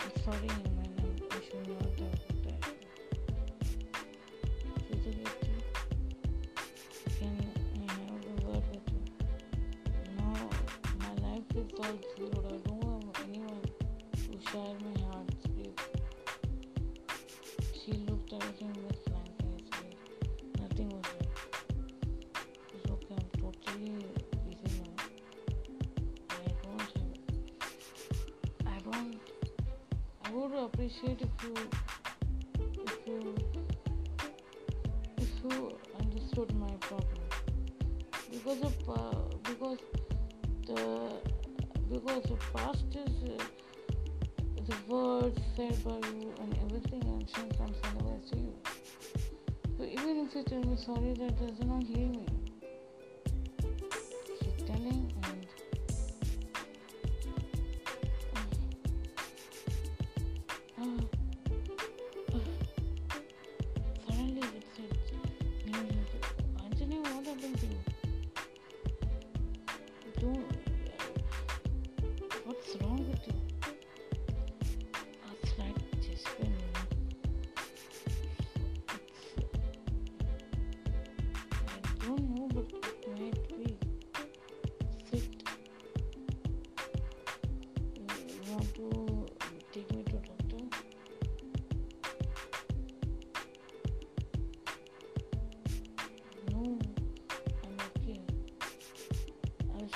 [0.00, 0.92] I'm sorry, man.
[1.30, 2.18] I should have that.
[7.18, 7.34] Can
[7.76, 9.02] I have a word with you?
[10.18, 10.28] No,
[10.98, 12.33] my life is all zero.
[30.54, 31.54] would appreciate if you
[32.86, 33.34] if you
[35.16, 37.22] if you understood my problem
[38.30, 39.78] because of uh, because
[40.66, 41.20] the
[41.90, 43.44] because the past is uh,
[44.68, 48.54] the words said by you and everything action comes otherwise to you.
[49.76, 52.33] So even if you tell me sorry, that does not heal me.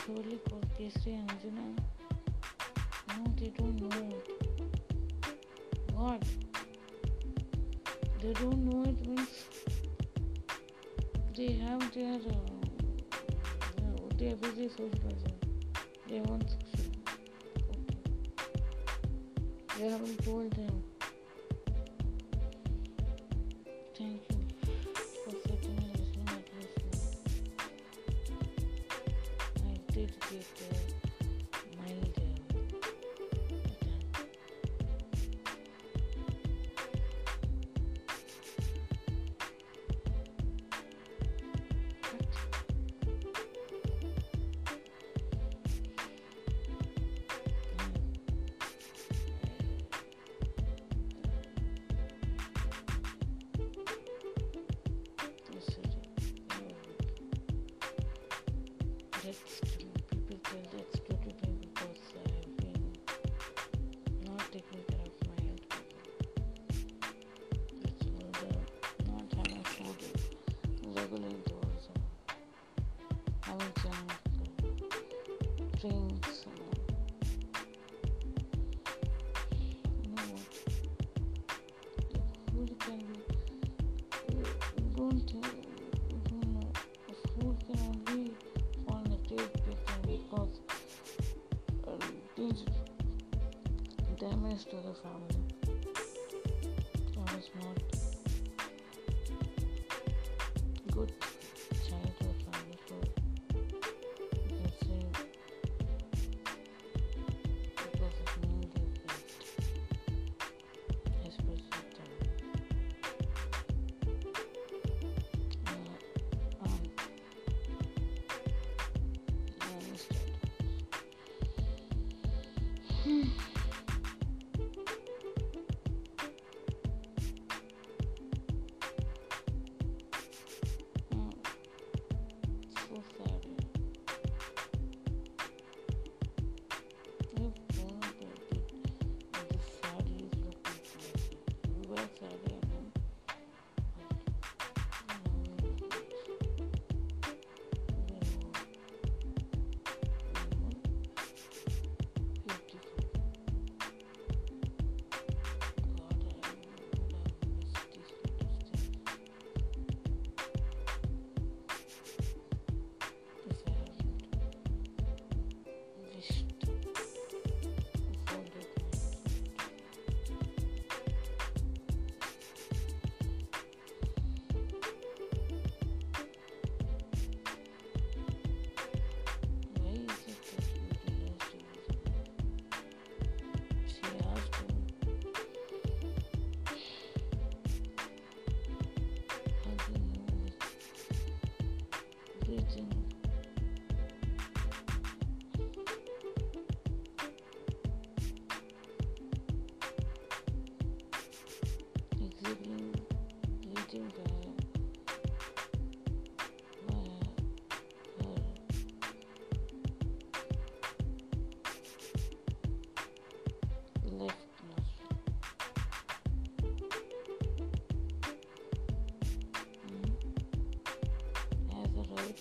[0.09, 1.75] surely Pakistanis, you know.
[3.09, 4.27] No, they don't know it.
[5.93, 6.23] What?
[8.23, 9.45] They don't know it means
[11.37, 12.21] they have their, uh,
[13.77, 15.39] their, they are busy socializing.
[16.09, 16.57] They want to.
[17.71, 17.99] Okay.
[19.79, 20.88] They haven't told them.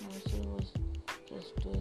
[0.04, 0.72] I was
[1.30, 1.77] just doing.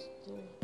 [0.00, 0.59] still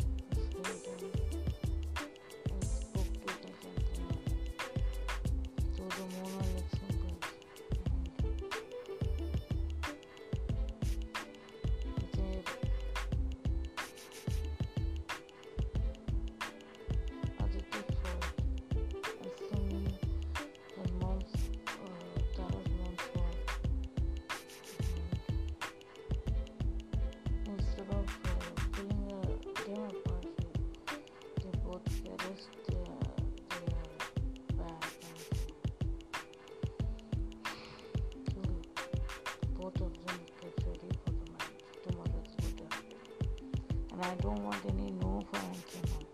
[44.07, 46.06] I don't want any no for him.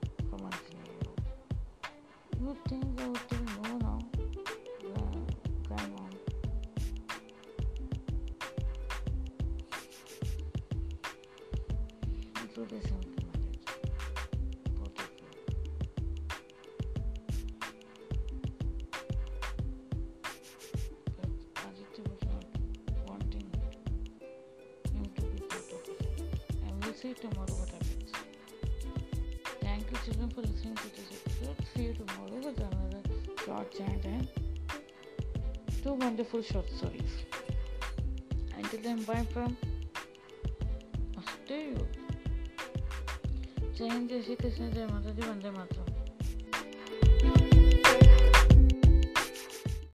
[35.84, 37.12] two wonderful short stories.
[38.58, 39.58] Until then, bye from
[41.18, 41.86] Astero.
[43.76, 45.83] Jai Hind, Jai Shri Krishna, Jai Mataji, Vande Mataram.